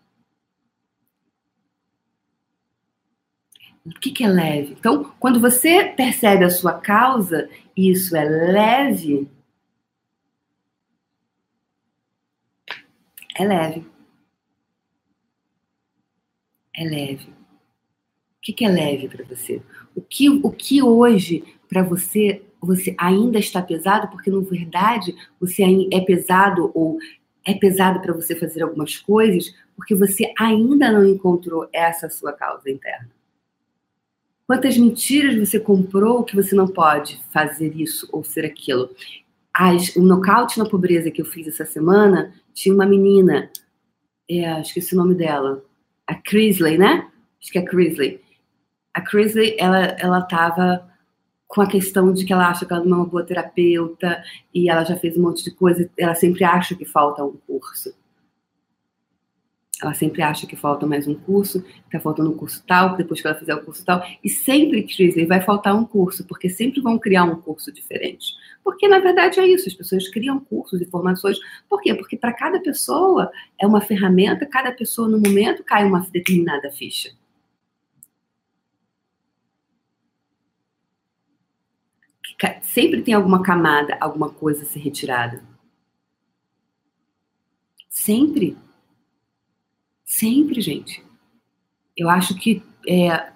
O 3.84 3.90
que, 3.90 4.10
que 4.12 4.24
é 4.24 4.28
leve? 4.28 4.76
Então, 4.78 5.12
quando 5.18 5.40
você 5.40 5.84
percebe 5.84 6.44
a 6.44 6.50
sua 6.50 6.74
causa, 6.74 7.48
isso 7.76 8.14
é 8.16 8.24
leve. 8.24 9.28
É 13.34 13.44
leve. 13.44 13.84
É 16.74 16.84
leve. 16.84 17.28
O 17.28 18.40
que, 18.42 18.52
que 18.52 18.64
é 18.64 18.68
leve 18.68 19.08
para 19.08 19.24
você? 19.24 19.62
O 19.94 20.00
que, 20.00 20.28
o 20.28 20.50
que 20.50 20.82
hoje 20.82 21.44
para 21.68 21.82
você 21.82 22.42
você 22.60 22.94
ainda 22.96 23.40
está 23.40 23.60
pesado 23.60 24.08
porque 24.08 24.30
na 24.30 24.38
verdade 24.38 25.14
você 25.40 25.64
é 25.92 26.00
pesado 26.00 26.70
ou 26.74 26.96
é 27.44 27.54
pesado 27.54 28.00
para 28.00 28.12
você 28.12 28.36
fazer 28.36 28.62
algumas 28.62 28.96
coisas 28.96 29.52
porque 29.74 29.94
você 29.94 30.32
ainda 30.38 30.92
não 30.92 31.04
encontrou 31.04 31.68
essa 31.72 32.08
sua 32.08 32.32
causa 32.32 32.70
interna. 32.70 33.10
Quantas 34.46 34.76
mentiras 34.76 35.36
você 35.36 35.58
comprou 35.58 36.24
que 36.24 36.36
você 36.36 36.54
não 36.54 36.66
pode 36.66 37.20
fazer 37.32 37.74
isso 37.76 38.08
ou 38.12 38.24
ser 38.24 38.44
aquilo? 38.44 38.90
As, 39.54 39.94
o 39.96 40.02
nocaute 40.02 40.58
na 40.58 40.64
pobreza 40.68 41.10
que 41.10 41.20
eu 41.20 41.26
fiz 41.26 41.46
essa 41.46 41.64
semana 41.64 42.32
tinha 42.52 42.74
uma 42.74 42.86
menina, 42.86 43.50
é, 44.28 44.60
esqueci 44.60 44.94
o 44.94 44.98
nome 44.98 45.14
dela, 45.14 45.62
a 46.06 46.14
Crisley, 46.14 46.76
né? 46.76 47.08
Acho 47.40 47.52
que 47.52 47.58
é 47.58 47.62
a 47.62 47.64
Crisley. 47.64 48.20
A 48.94 49.00
Crisley, 49.00 49.56
ela, 49.58 49.78
ela 49.98 50.22
tava 50.22 50.86
com 51.46 51.60
a 51.60 51.66
questão 51.66 52.12
de 52.12 52.24
que 52.24 52.32
ela 52.32 52.48
acha 52.48 52.64
que 52.64 52.72
ela 52.72 52.84
não 52.84 52.92
é 52.92 53.00
uma 53.00 53.06
boa 53.06 53.24
terapeuta 53.24 54.22
e 54.54 54.70
ela 54.70 54.84
já 54.84 54.96
fez 54.96 55.16
um 55.16 55.22
monte 55.22 55.44
de 55.44 55.50
coisa, 55.50 55.88
ela 55.98 56.14
sempre 56.14 56.44
acha 56.44 56.74
que 56.74 56.84
falta 56.84 57.22
um 57.22 57.36
curso. 57.46 57.94
Ela 59.82 59.94
sempre 59.94 60.22
acha 60.22 60.46
que 60.46 60.54
falta 60.54 60.86
mais 60.86 61.08
um 61.08 61.14
curso, 61.14 61.64
está 61.84 61.98
faltando 61.98 62.30
um 62.30 62.36
curso 62.36 62.62
tal, 62.64 62.96
depois 62.96 63.20
que 63.20 63.26
ela 63.26 63.36
fizer 63.36 63.54
o 63.54 63.64
curso 63.64 63.84
tal. 63.84 64.00
E 64.22 64.28
sempre, 64.28 64.84
Crisley, 64.84 65.26
vai 65.26 65.40
faltar 65.40 65.74
um 65.74 65.84
curso, 65.84 66.24
porque 66.24 66.48
sempre 66.48 66.80
vão 66.80 66.96
criar 66.98 67.24
um 67.24 67.40
curso 67.40 67.72
diferente. 67.72 68.32
Porque, 68.62 68.86
na 68.86 69.00
verdade, 69.00 69.40
é 69.40 69.46
isso, 69.46 69.68
as 69.68 69.74
pessoas 69.74 70.08
criam 70.08 70.38
cursos 70.38 70.80
e 70.80 70.86
formações. 70.86 71.36
Por 71.68 71.80
quê? 71.80 71.94
Porque 71.94 72.16
para 72.16 72.32
cada 72.32 72.60
pessoa 72.60 73.28
é 73.60 73.66
uma 73.66 73.80
ferramenta, 73.80 74.46
cada 74.46 74.70
pessoa, 74.70 75.08
no 75.08 75.18
momento, 75.18 75.64
cai 75.64 75.84
uma 75.84 76.00
determinada 76.12 76.70
ficha. 76.70 77.10
sempre 82.62 83.02
tem 83.02 83.14
alguma 83.14 83.42
camada, 83.42 83.96
alguma 84.00 84.30
coisa 84.30 84.62
a 84.62 84.66
ser 84.66 84.80
retirada. 84.80 85.42
Sempre. 87.88 88.56
Sempre, 90.12 90.60
gente. 90.60 91.02
Eu 91.96 92.10
acho 92.10 92.34
que 92.34 92.62
é, 92.86 93.30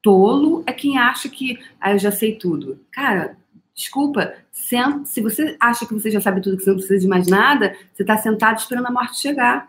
tolo 0.00 0.64
é 0.66 0.72
quem 0.72 0.96
acha 0.96 1.28
que 1.28 1.58
ah, 1.78 1.92
eu 1.92 1.98
já 1.98 2.10
sei 2.10 2.36
tudo. 2.36 2.80
Cara, 2.90 3.36
desculpa, 3.74 4.32
senta, 4.50 5.04
se 5.04 5.20
você 5.20 5.58
acha 5.60 5.84
que 5.84 5.92
você 5.92 6.10
já 6.10 6.18
sabe 6.18 6.40
tudo, 6.40 6.56
que 6.56 6.64
você 6.64 6.70
não 6.70 6.78
precisa 6.78 7.00
de 7.00 7.06
mais 7.06 7.26
nada, 7.26 7.76
você 7.92 8.02
está 8.02 8.16
sentado 8.16 8.58
esperando 8.58 8.86
a 8.86 8.90
morte 8.90 9.20
chegar. 9.20 9.68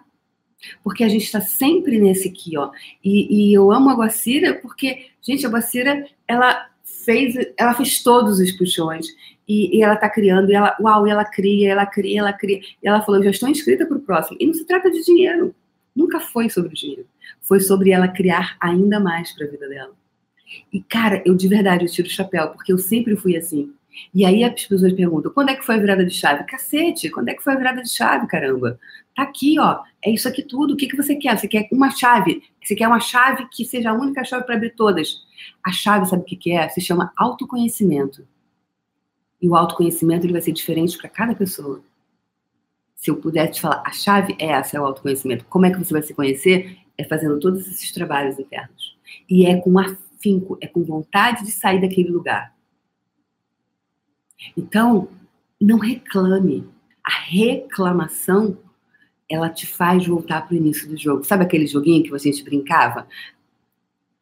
Porque 0.81 1.03
a 1.03 1.09
gente 1.09 1.25
está 1.25 1.41
sempre 1.41 1.99
nesse 1.99 2.29
aqui, 2.29 2.57
ó. 2.57 2.71
E, 3.03 3.49
e, 3.49 3.53
eu 3.53 3.69
amo 3.69 3.89
a 3.89 3.95
Guacira 3.95 4.53
porque, 4.61 5.07
gente, 5.21 5.45
a 5.45 5.49
Guacira, 5.49 6.07
ela 6.25 6.69
fez, 7.03 7.35
ela 7.57 7.73
fez 7.73 8.01
todos 8.01 8.39
os 8.39 8.53
puxões 8.53 9.05
e, 9.45 9.77
e 9.77 9.83
ela 9.83 9.95
está 9.95 10.09
criando, 10.09 10.49
e 10.49 10.53
ela, 10.55 10.77
uau, 10.79 11.05
ela 11.05 11.25
cria, 11.25 11.71
ela 11.71 11.85
cria, 11.85 12.21
ela 12.21 12.31
cria. 12.31 12.61
E 12.81 12.87
ela 12.87 13.01
falou, 13.01 13.21
já 13.21 13.31
estou 13.31 13.49
inscrita 13.49 13.85
para 13.85 13.97
o 13.97 14.01
próximo. 14.01 14.37
E 14.39 14.45
não 14.45 14.53
se 14.53 14.65
trata 14.65 14.89
de 14.89 15.03
dinheiro. 15.03 15.53
Nunca 15.95 16.19
foi 16.19 16.49
sobre 16.49 16.71
o 16.71 16.75
dinheiro. 16.75 17.05
Foi 17.41 17.59
sobre 17.59 17.91
ela 17.91 18.07
criar 18.07 18.57
ainda 18.59 18.99
mais 18.99 19.33
para 19.33 19.45
a 19.45 19.49
vida 19.49 19.67
dela. 19.67 19.93
E, 20.71 20.81
cara, 20.81 21.21
eu 21.25 21.35
de 21.35 21.47
verdade 21.47 21.85
eu 21.85 21.91
tiro 21.91 22.07
o 22.07 22.11
chapéu, 22.11 22.49
porque 22.49 22.71
eu 22.71 22.77
sempre 22.77 23.15
fui 23.15 23.35
assim. 23.37 23.73
E 24.13 24.25
aí 24.25 24.43
as 24.43 24.67
pessoas 24.67 24.93
perguntam: 24.93 25.31
quando 25.31 25.49
é 25.49 25.55
que 25.55 25.65
foi 25.65 25.75
a 25.75 25.79
virada 25.79 26.05
de 26.05 26.13
chave? 26.13 26.43
Cacete, 26.45 27.09
quando 27.09 27.29
é 27.29 27.33
que 27.33 27.43
foi 27.43 27.53
a 27.53 27.57
virada 27.57 27.81
de 27.81 27.89
chave, 27.89 28.27
caramba? 28.27 28.79
Tá 29.15 29.23
aqui, 29.23 29.59
ó. 29.59 29.81
É 30.03 30.09
isso 30.09 30.27
aqui 30.27 30.41
tudo. 30.41 30.73
O 30.73 30.77
que, 30.77 30.87
que 30.87 30.95
você 30.95 31.15
quer? 31.15 31.37
Você 31.37 31.47
quer 31.47 31.67
uma 31.71 31.89
chave? 31.91 32.41
Você 32.63 32.75
quer 32.75 32.87
uma 32.87 32.99
chave 32.99 33.47
que 33.51 33.65
seja 33.65 33.91
a 33.91 33.93
única 33.93 34.23
chave 34.23 34.45
para 34.45 34.55
abrir 34.55 34.71
todas? 34.75 35.23
A 35.63 35.71
chave, 35.71 36.05
sabe 36.07 36.23
o 36.23 36.25
que, 36.25 36.35
que 36.35 36.51
é? 36.51 36.67
Se 36.69 36.81
chama 36.81 37.11
autoconhecimento. 37.17 38.25
E 39.41 39.49
o 39.49 39.55
autoconhecimento 39.55 40.25
ele 40.25 40.33
vai 40.33 40.41
ser 40.41 40.51
diferente 40.51 40.97
para 40.97 41.09
cada 41.09 41.35
pessoa. 41.35 41.83
Se 43.01 43.09
eu 43.09 43.15
puder 43.15 43.47
te 43.47 43.59
falar, 43.59 43.81
a 43.83 43.91
chave 43.91 44.35
é 44.37 44.45
essa, 44.51 44.77
é 44.77 44.79
o 44.79 44.85
autoconhecimento. 44.85 45.43
Como 45.45 45.65
é 45.65 45.71
que 45.71 45.79
você 45.79 45.91
vai 45.91 46.03
se 46.03 46.13
conhecer? 46.13 46.77
É 46.95 47.03
fazendo 47.03 47.39
todos 47.39 47.67
esses 47.67 47.91
trabalhos 47.91 48.37
internos. 48.37 48.95
E 49.27 49.43
é 49.43 49.59
com 49.59 49.79
afinco, 49.79 50.55
é 50.61 50.67
com 50.67 50.83
vontade 50.83 51.43
de 51.43 51.51
sair 51.51 51.81
daquele 51.81 52.09
lugar. 52.09 52.53
Então, 54.55 55.07
não 55.59 55.79
reclame. 55.79 56.69
A 57.03 57.11
reclamação, 57.11 58.55
ela 59.27 59.49
te 59.49 59.65
faz 59.65 60.05
voltar 60.05 60.45
para 60.45 60.53
o 60.53 60.57
início 60.57 60.87
do 60.87 60.95
jogo. 60.95 61.23
Sabe 61.23 61.43
aquele 61.43 61.65
joguinho 61.65 62.03
que 62.03 62.13
a 62.13 62.17
gente 62.19 62.43
brincava? 62.43 63.07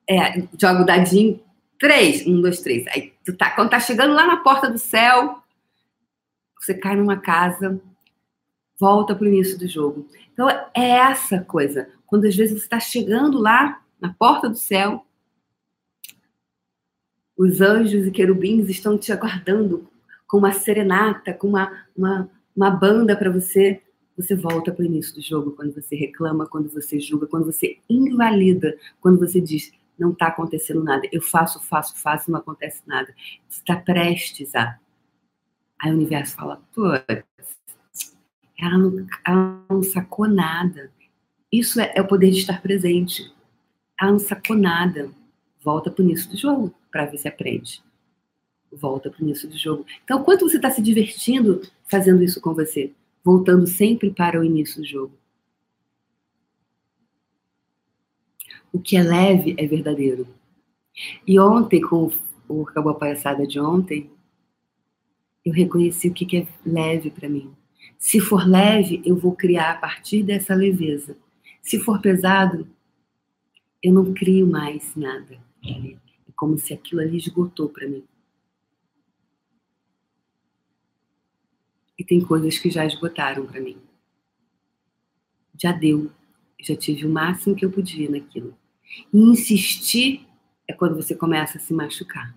É, 0.10 0.40
joga 0.58 0.84
o 0.84 0.86
dadinho, 0.86 1.42
três, 1.78 2.26
um, 2.26 2.40
dois, 2.40 2.62
três. 2.62 2.88
Aí 2.88 3.12
tu 3.26 3.36
tá, 3.36 3.52
quando 3.52 3.72
tá 3.72 3.80
chegando 3.82 4.14
lá 4.14 4.26
na 4.26 4.38
porta 4.38 4.70
do 4.70 4.78
céu, 4.78 5.44
você 6.58 6.74
cai 6.74 6.96
numa 6.96 7.18
casa, 7.18 7.82
volta 8.80 9.14
para 9.14 9.26
o 9.26 9.28
início 9.28 9.60
do 9.60 9.68
jogo. 9.68 10.08
Então, 10.32 10.50
é 10.50 10.90
essa 10.90 11.42
coisa. 11.42 11.90
Quando 12.06 12.26
às 12.26 12.36
vezes 12.36 12.58
você 12.58 12.64
está 12.64 12.80
chegando 12.80 13.38
lá 13.38 13.82
na 14.00 14.14
porta 14.14 14.50
do 14.50 14.56
céu, 14.56 15.06
os 17.38 17.62
anjos 17.62 18.08
e 18.08 18.12
querubins 18.12 18.70
estão 18.70 18.98
te 18.98 19.12
aguardando 19.12 19.88
com 20.28 20.38
uma 20.38 20.52
serenata, 20.52 21.34
com 21.34 21.48
uma, 21.48 21.86
uma, 21.96 22.30
uma 22.56 22.70
banda 22.70 23.16
para 23.16 23.32
você, 23.32 23.82
você 24.16 24.36
volta 24.36 24.72
para 24.72 24.84
o 24.84 24.86
início 24.86 25.16
do 25.16 25.22
jogo, 25.22 25.52
quando 25.52 25.74
você 25.74 25.96
reclama, 25.96 26.46
quando 26.46 26.70
você 26.70 27.00
julga, 27.00 27.28
quando 27.28 27.46
você 27.46 27.78
invalida, 27.90 28.78
quando 29.00 29.18
você 29.18 29.40
diz, 29.40 29.72
não 29.98 30.12
está 30.12 30.28
acontecendo 30.28 30.84
nada, 30.84 31.08
eu 31.12 31.22
faço, 31.22 31.62
faço, 31.62 31.98
faço, 31.98 32.32
não 32.32 32.40
acontece 32.40 32.82
nada. 32.86 33.14
Está 33.50 33.76
prestes 33.76 34.54
a. 34.56 34.78
Aí 35.82 35.92
o 35.92 35.96
universo 35.96 36.36
fala, 36.36 36.62
pô, 36.74 36.92
ela 38.62 38.78
não, 38.78 39.08
ela 39.26 39.66
não 39.70 39.84
sacou 39.84 40.28
nada. 40.28 40.92
Isso 41.52 41.80
é, 41.80 41.94
é, 41.96 42.02
o 42.02 42.08
poder 42.08 42.32
de 42.32 42.40
estar 42.40 42.62
presente. 42.62 43.32
Ela 44.00 44.12
não 44.12 44.20
sacou 44.20 44.56
nada. 44.56 45.10
Volta 45.64 45.90
para 45.92 46.02
o 46.04 46.06
início 46.06 46.30
do 46.30 46.38
jogo 46.38 46.74
para 46.92 47.06
ver 47.06 47.18
se 47.18 47.28
aprende 47.28 47.82
volta 48.72 49.10
para 49.10 49.22
o 49.22 49.24
início 49.24 49.50
do 49.50 49.58
jogo. 49.58 49.86
Então, 50.04 50.24
quanto 50.24 50.48
você 50.48 50.58
está 50.58 50.70
se 50.70 50.82
divertindo 50.82 51.62
fazendo 51.86 52.24
isso 52.24 52.42
com 52.42 52.54
você? 52.54 52.94
Voltando 53.24 53.68
sempre 53.68 54.12
para 54.12 54.40
o 54.40 54.44
início 54.44 54.82
do 54.82 54.88
jogo. 54.88 55.14
O 58.72 58.80
que 58.80 58.96
é 58.96 59.04
leve 59.04 59.56
é 59.58 59.66
verdadeiro. 59.66 60.28
E 61.26 61.40
ontem, 61.40 61.82
com 61.82 62.12
o 62.48 62.62
Acabou 62.64 62.92
a 62.92 62.96
Palhaçada 62.96 63.48
de 63.48 63.60
ontem, 63.60 64.10
eu 65.44 65.54
reconheci 65.54 66.10
o 66.10 66.14
que 66.14 66.38
é 66.38 66.48
leve 66.66 67.10
para 67.10 67.30
mim. 67.30 67.52
Se 68.00 68.22
for 68.22 68.48
leve, 68.48 69.02
eu 69.06 69.18
vou 69.18 69.36
criar 69.36 69.72
a 69.72 69.78
partir 69.78 70.24
dessa 70.24 70.56
leveza. 70.56 71.18
Se 71.62 71.78
for 71.78 72.02
pesado, 72.02 72.66
eu 73.84 73.94
não 73.94 74.14
crio 74.14 74.48
mais 74.48 74.96
nada. 74.96 75.38
É 75.64 75.98
como 76.34 76.58
se 76.58 76.74
aquilo 76.74 77.02
ali 77.02 77.18
esgotou 77.18 77.68
para 77.68 77.88
mim. 77.88 78.04
E 81.98 82.04
tem 82.06 82.22
coisas 82.22 82.58
que 82.58 82.70
já 82.70 82.86
esgotaram 82.86 83.46
para 83.46 83.60
mim. 83.60 83.78
Já 85.62 85.74
deu. 85.74 86.10
Já 86.62 86.78
tive 86.78 87.06
o 87.06 87.10
máximo 87.10 87.54
que 87.54 87.66
eu 87.66 87.72
podia 87.72 88.10
naquilo. 88.10 88.58
E 89.14 89.20
insistir 89.20 90.26
é 90.66 90.74
quando 90.74 90.96
você 90.96 91.14
começa 91.14 91.58
a 91.58 91.62
se 91.62 91.74
machucar. 91.74 92.34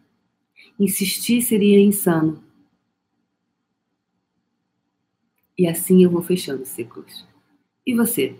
Insistir 0.78 1.40
seria 1.40 1.78
insano. 1.78 2.42
E 5.62 5.68
assim 5.68 6.02
eu 6.02 6.10
vou 6.10 6.24
fechando 6.24 6.66
ciclos. 6.66 7.24
E 7.86 7.94
você? 7.94 8.36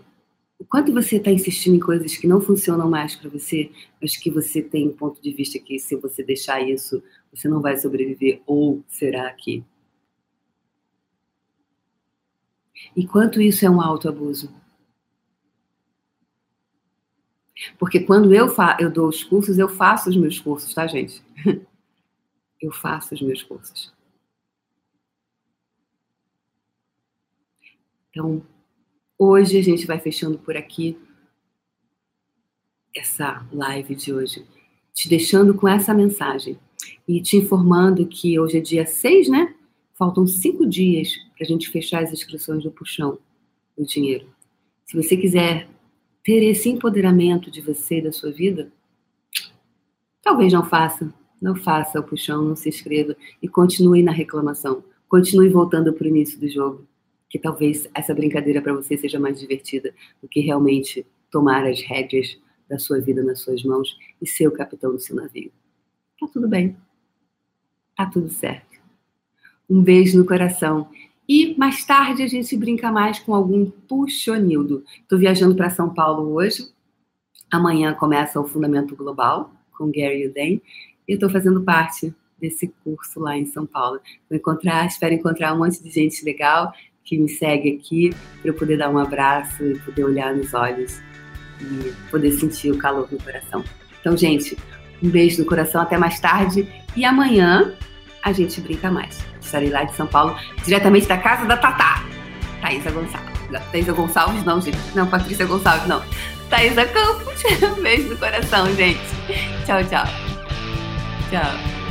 O 0.59 0.65
quanto 0.65 0.91
você 0.91 1.15
está 1.15 1.31
insistindo 1.31 1.77
em 1.77 1.79
coisas 1.79 2.17
que 2.17 2.27
não 2.27 2.41
funcionam 2.41 2.89
mais 2.89 3.15
para 3.15 3.29
você, 3.29 3.71
mas 4.01 4.17
que 4.17 4.29
você 4.29 4.61
tem 4.61 4.89
um 4.89 4.91
ponto 4.91 5.21
de 5.21 5.31
vista 5.31 5.57
que 5.57 5.79
se 5.79 5.95
você 5.95 6.21
deixar 6.21 6.59
isso, 6.59 7.01
você 7.33 7.47
não 7.47 7.61
vai 7.61 7.77
sobreviver, 7.77 8.41
ou 8.45 8.83
será 8.89 9.31
que? 9.31 9.63
E 12.93 13.07
quanto 13.07 13.41
isso 13.41 13.65
é 13.65 13.69
um 13.69 13.79
autoabuso? 13.79 14.53
Porque 17.79 18.01
quando 18.01 18.33
eu, 18.33 18.49
fa 18.49 18.75
eu 18.81 18.91
dou 18.91 19.07
os 19.07 19.23
cursos, 19.23 19.57
eu 19.57 19.69
faço 19.69 20.09
os 20.09 20.17
meus 20.17 20.41
cursos, 20.41 20.73
tá, 20.73 20.85
gente? 20.87 21.23
Eu 22.61 22.71
faço 22.71 23.13
os 23.13 23.21
meus 23.21 23.43
cursos. 23.43 23.92
Então, 28.13 28.43
hoje 29.17 29.57
a 29.57 29.63
gente 29.63 29.87
vai 29.87 29.99
fechando 29.99 30.37
por 30.37 30.55
aqui 30.55 30.95
essa 32.95 33.43
live 33.51 33.95
de 33.95 34.13
hoje, 34.13 34.45
te 34.93 35.09
deixando 35.09 35.55
com 35.55 35.67
essa 35.67 35.95
mensagem 35.95 36.59
e 37.07 37.19
te 37.19 37.37
informando 37.37 38.05
que 38.05 38.39
hoje 38.39 38.59
é 38.59 38.61
dia 38.61 38.85
6, 38.85 39.29
né? 39.29 39.55
Faltam 39.95 40.27
cinco 40.27 40.63
dias 40.67 41.09
para 41.35 41.43
a 41.43 41.47
gente 41.47 41.71
fechar 41.71 42.03
as 42.03 42.13
inscrições 42.13 42.63
do 42.63 42.69
puxão 42.69 43.17
do 43.75 43.83
dinheiro. 43.83 44.27
Se 44.85 44.95
você 44.95 45.17
quiser 45.17 45.67
ter 46.23 46.43
esse 46.43 46.69
empoderamento 46.69 47.49
de 47.49 47.61
você 47.61 47.97
e 47.97 48.03
da 48.03 48.11
sua 48.11 48.31
vida, 48.31 48.71
talvez 50.21 50.53
não 50.53 50.63
faça. 50.63 51.11
Não 51.41 51.55
faça 51.55 51.99
o 51.99 52.03
puxão, 52.03 52.45
não 52.45 52.55
se 52.55 52.69
inscreva 52.69 53.17
e 53.41 53.47
continue 53.47 54.03
na 54.03 54.11
reclamação. 54.11 54.83
Continue 55.09 55.49
voltando 55.49 55.91
para 55.93 56.05
o 56.05 56.07
início 56.07 56.39
do 56.39 56.47
jogo. 56.47 56.87
Que 57.33 57.39
talvez 57.39 57.89
essa 57.95 58.13
brincadeira 58.13 58.61
para 58.61 58.75
você 58.75 58.95
seja 58.95 59.19
mais 59.19 59.39
divertida 59.39 59.91
do 60.21 60.27
que 60.27 60.39
realmente 60.39 61.03
tomar 61.31 61.65
as 61.65 61.81
rédeas 61.81 62.37
da 62.69 62.77
sua 62.77 62.99
vida 62.99 63.23
nas 63.23 63.41
suas 63.41 63.63
mãos 63.63 63.97
e 64.21 64.27
ser 64.27 64.47
o 64.47 64.51
capitão 64.51 64.91
do 64.91 64.99
seu 64.99 65.15
navio. 65.15 65.51
Tá 66.19 66.27
tudo 66.31 66.47
bem. 66.47 66.77
Tá 67.97 68.05
tudo 68.05 68.29
certo. 68.29 68.79
Um 69.67 69.81
beijo 69.81 70.15
no 70.15 70.27
coração 70.27 70.87
e 71.27 71.55
mais 71.57 71.83
tarde 71.83 72.21
a 72.21 72.27
gente 72.27 72.55
brinca 72.55 72.91
mais 72.91 73.17
com 73.17 73.33
algum 73.33 73.65
puxonildo. 73.65 74.83
Estou 75.01 75.17
viajando 75.17 75.55
para 75.55 75.71
São 75.71 75.91
Paulo 75.91 76.33
hoje. 76.33 76.69
Amanhã 77.49 77.95
começa 77.95 78.39
o 78.39 78.47
Fundamento 78.47 78.95
Global 78.95 79.51
com 79.75 79.91
Gary 79.91 80.27
Uden. 80.27 80.61
E 81.07 81.13
eu 81.13 81.15
estou 81.15 81.29
fazendo 81.29 81.63
parte 81.63 82.13
desse 82.37 82.73
curso 82.83 83.19
lá 83.19 83.37
em 83.37 83.45
São 83.45 83.65
Paulo. 83.65 83.99
Vou 84.29 84.37
encontrar, 84.37 84.85
espero 84.85 85.13
encontrar 85.13 85.53
um 85.53 85.59
monte 85.59 85.81
de 85.81 85.89
gente 85.89 86.23
legal 86.25 86.73
que 87.03 87.17
me 87.17 87.29
segue 87.29 87.77
aqui 87.77 88.15
para 88.41 88.49
eu 88.49 88.53
poder 88.53 88.77
dar 88.77 88.89
um 88.89 88.97
abraço 88.97 89.63
e 89.63 89.77
poder 89.79 90.03
olhar 90.03 90.33
nos 90.33 90.53
olhos 90.53 91.01
e 91.61 91.93
poder 92.09 92.31
sentir 92.31 92.71
o 92.71 92.77
calor 92.77 93.07
no 93.11 93.17
coração. 93.21 93.63
Então, 93.99 94.15
gente, 94.17 94.57
um 95.01 95.09
beijo 95.09 95.41
no 95.41 95.45
coração, 95.45 95.81
até 95.81 95.97
mais 95.97 96.19
tarde 96.19 96.67
e 96.95 97.05
amanhã 97.05 97.73
a 98.23 98.31
gente 98.31 98.61
brinca 98.61 98.89
mais. 98.89 99.23
Estarei 99.41 99.69
lá 99.69 99.83
de 99.83 99.95
São 99.95 100.07
Paulo, 100.07 100.35
diretamente 100.63 101.07
da 101.07 101.17
casa 101.17 101.45
da 101.45 101.57
Tatá, 101.57 102.03
Thaisa 102.61 102.91
Gonçalves. 102.91 103.33
Thaisa 103.71 103.93
Gonçalves, 103.93 104.43
não, 104.45 104.61
gente. 104.61 104.77
Não, 104.95 105.05
Patrícia 105.05 105.45
Gonçalves, 105.45 105.87
não. 105.87 106.01
Thaisa 106.49 106.85
Campos. 106.85 107.43
Um 107.77 107.81
beijo 107.83 108.09
no 108.09 108.17
coração, 108.17 108.73
gente. 108.75 109.01
Tchau, 109.65 109.83
tchau. 109.83 110.05
Tchau. 111.29 111.82